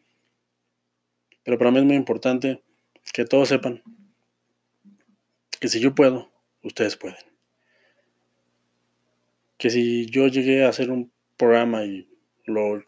pero 1.43 1.57
para 1.57 1.71
mí 1.71 1.79
es 1.79 1.85
muy 1.85 1.95
importante 1.95 2.63
que 3.13 3.25
todos 3.25 3.49
sepan 3.49 3.83
que 5.59 5.67
si 5.67 5.79
yo 5.79 5.95
puedo, 5.95 6.31
ustedes 6.61 6.97
pueden. 6.97 7.23
Que 9.57 9.69
si 9.69 10.07
yo 10.07 10.27
llegué 10.27 10.65
a 10.65 10.69
hacer 10.69 10.89
un 10.89 11.11
programa 11.37 11.85
y 11.85 12.09
lo 12.45 12.83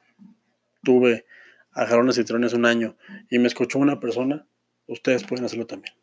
tuve 0.84 1.26
a 1.72 1.86
jalones 1.86 2.18
y 2.18 2.24
trones 2.24 2.54
un 2.54 2.66
año 2.66 2.98
y 3.30 3.40
me 3.40 3.48
escuchó 3.48 3.80
una 3.80 4.00
persona, 4.00 4.48
ustedes 4.88 5.24
pueden 5.24 5.46
hacerlo 5.46 5.68
también. 5.68 5.96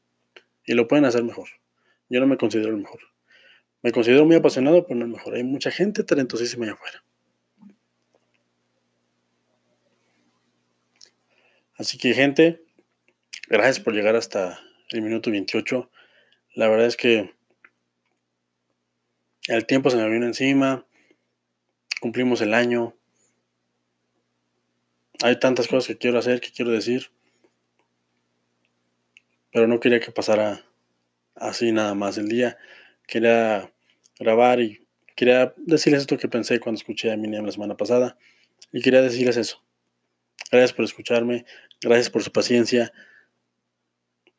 Y 0.67 0.75
lo 0.75 0.87
pueden 0.87 1.05
hacer 1.05 1.25
mejor. 1.25 1.49
Yo 2.09 2.21
no 2.21 2.27
me 2.27 2.37
considero 2.37 2.71
el 2.71 2.77
mejor. 2.77 3.01
Me 3.83 3.91
considero 3.91 4.25
muy 4.25 4.37
apasionado, 4.37 4.87
pero 4.87 5.01
no 5.01 5.07
el 5.07 5.11
mejor. 5.11 5.35
Hay 5.35 5.45
mucha 5.45 5.71
gente 5.71 6.05
talentosísima 6.05 6.65
allá 6.65 6.75
afuera. 6.75 7.03
Así 11.77 11.99
que 11.99 12.15
gente, 12.15 12.63
gracias 13.49 13.81
por 13.81 13.95
llegar 13.95 14.15
hasta 14.15 14.61
el 14.91 15.03
minuto 15.03 15.31
28. 15.31 15.91
La 16.55 16.69
verdad 16.69 16.87
es 16.87 16.97
que 16.97 17.35
el 19.49 19.67
tiempo 19.67 19.91
se 19.91 19.97
me 19.97 20.09
vino 20.09 20.27
encima. 20.27 20.87
Cumplimos 22.03 22.41
el 22.41 22.53
año. 22.53 22.97
Hay 25.23 25.38
tantas 25.38 25.69
cosas 25.69 25.87
que 25.87 25.97
quiero 25.97 26.19
hacer, 26.19 26.41
que 26.41 26.51
quiero 26.51 26.73
decir. 26.73 27.12
Pero 29.53 29.69
no 29.69 29.79
quería 29.79 30.01
que 30.01 30.11
pasara 30.11 30.65
así 31.37 31.71
nada 31.71 31.95
más 31.95 32.19
el 32.19 32.27
día. 32.27 32.59
Quería 33.07 33.73
grabar 34.19 34.61
y 34.61 34.85
quería 35.15 35.55
decirles 35.57 36.01
esto 36.01 36.19
que 36.19 36.27
pensé 36.27 36.59
cuando 36.59 36.81
escuché 36.81 37.12
a 37.12 37.17
Miniam 37.17 37.47
la 37.47 37.53
semana 37.53 37.77
pasada. 37.77 38.19
Y 38.73 38.83
quería 38.83 39.01
decirles 39.01 39.37
eso. 39.37 39.62
Gracias 40.51 40.73
por 40.73 40.85
escucharme. 40.85 41.45
Gracias 41.81 42.11
por 42.11 42.25
su 42.25 42.33
paciencia. 42.33 42.93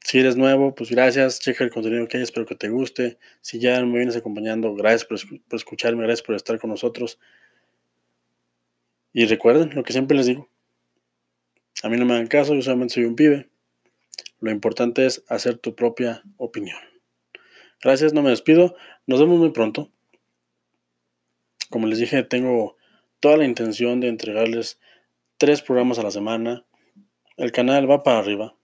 Si 0.02 0.19
eres 0.19 0.36
nuevo, 0.36 0.76
pues 0.76 0.89
gracias. 0.89 1.39
Checa 1.39 1.63
el 1.63 1.69
contenido 1.69 2.10
que 2.10 2.17
hay. 2.17 2.23
Espero 2.23 2.45
que 2.45 2.56
te 2.56 2.67
guste. 2.67 3.19
Si 3.39 3.60
ya 3.60 3.82
me 3.86 3.99
vienes 3.99 4.17
acompañando, 4.17 4.76
gracias 4.76 5.06
por, 5.06 5.17
por 5.47 5.56
escucharme. 5.56 6.04
Gracias 6.04 6.28
por 6.28 6.36
estar 6.36 6.60
con 6.60 6.69
nosotros. 6.69 7.19
Y 9.13 9.26
recuerden 9.26 9.76
lo 9.76 9.84
que 9.84 9.93
siempre 9.93 10.17
les 10.17 10.26
digo. 10.26 10.49
A 11.84 11.89
mí 11.89 11.97
no 11.97 12.06
me 12.06 12.13
hagan 12.13 12.28
caso, 12.28 12.56
yo 12.56 12.62
solamente 12.62 12.95
soy 12.95 13.06
un 13.06 13.15
pibe. 13.15 13.49
Lo 14.39 14.52
importante 14.52 15.06
es 15.06 15.23
hacer 15.28 15.58
tu 15.58 15.76
propia 15.76 16.23
opinión. 16.38 16.80
Gracias, 17.82 18.13
no 18.13 18.21
me 18.21 18.32
despido. 18.32 18.76
Nos 19.06 19.19
vemos 19.19 19.39
muy 19.39 19.52
pronto. 19.52 19.91
Como 21.69 21.88
les 21.88 21.99
dije, 21.99 22.23
tengo 22.23 22.78
toda 23.19 23.38
la 23.38 23.45
intención 23.45 23.99
de 23.99 24.08
entregarles 24.08 24.80
tres 25.38 25.62
programas 25.62 25.99
a 25.99 26.04
la 26.04 26.12
semana. 26.12 26.65
El 27.38 27.52
canal 27.52 27.89
va 27.89 28.04
para 28.04 28.19
arriba. 28.19 28.56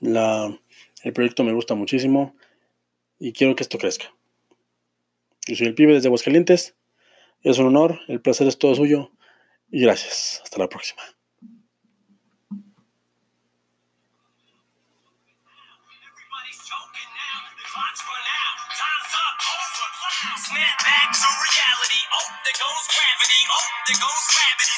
El 0.00 1.12
proyecto 1.12 1.44
me 1.44 1.52
gusta 1.52 1.74
muchísimo 1.74 2.34
y 3.18 3.32
quiero 3.32 3.54
que 3.54 3.62
esto 3.62 3.78
crezca. 3.78 4.14
Yo 5.46 5.56
soy 5.56 5.68
el 5.68 5.74
pibe 5.74 5.94
desde 5.94 6.08
Aguascalientes. 6.08 6.74
Es 7.42 7.58
un 7.58 7.66
honor, 7.66 7.98
el 8.06 8.20
placer 8.20 8.46
es 8.46 8.56
todo 8.56 8.74
suyo 8.76 9.10
y 9.70 9.82
gracias. 9.82 10.40
Hasta 10.44 10.58
la 10.58 10.68
próxima. 10.68 11.02
Oh, 22.14 22.28
there 23.86 23.98
goes 23.98 24.26
gravity. 24.30 24.72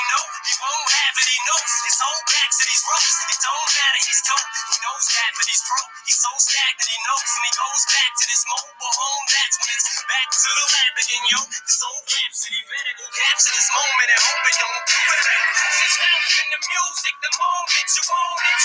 He 0.00 0.04
know 0.16 0.24
he 0.48 0.54
won't 0.64 0.88
have 0.96 1.16
it. 1.20 1.28
He 1.28 1.40
knows 1.44 1.72
his 1.84 1.98
whole 2.00 2.24
back 2.24 2.48
to 2.56 2.64
these 2.64 2.84
ropes. 2.88 3.16
It 3.20 3.40
don't 3.44 3.68
matter. 3.68 4.00
He's 4.00 4.22
dope. 4.24 4.48
He 4.72 4.76
knows 4.80 5.04
that, 5.12 5.30
but 5.36 5.44
he's 5.44 5.64
broke. 5.68 5.92
He's 6.08 6.20
so 6.24 6.32
stacked 6.40 6.78
that 6.80 6.88
he 6.88 6.98
knows, 7.04 7.28
and 7.36 7.44
he 7.44 7.52
goes 7.52 7.82
back 7.84 8.12
to 8.16 8.24
this 8.32 8.42
mobile 8.48 8.96
home. 8.96 9.24
That's 9.28 9.56
when 9.60 9.68
it's 9.76 9.88
back 10.08 10.28
to 10.32 10.48
the 10.56 10.64
lab 10.72 10.94
again, 11.04 11.24
yo. 11.36 11.40
This 11.52 11.80
old 11.84 12.04
rhapsody 12.08 12.60
better 12.64 12.94
go 12.96 13.06
capture 13.12 13.52
this 13.52 13.68
moment 13.76 14.08
and 14.08 14.20
hope 14.24 14.44
it 14.48 14.56
don't 14.56 14.84
do 14.88 15.00
it. 15.04 15.24
Just 15.68 16.00
in 16.00 16.48
the 16.48 16.60
music, 16.64 17.14
the 17.20 17.32
moment 17.36 17.88
you 17.92 18.04
own 18.08 18.40
it. 18.40 18.64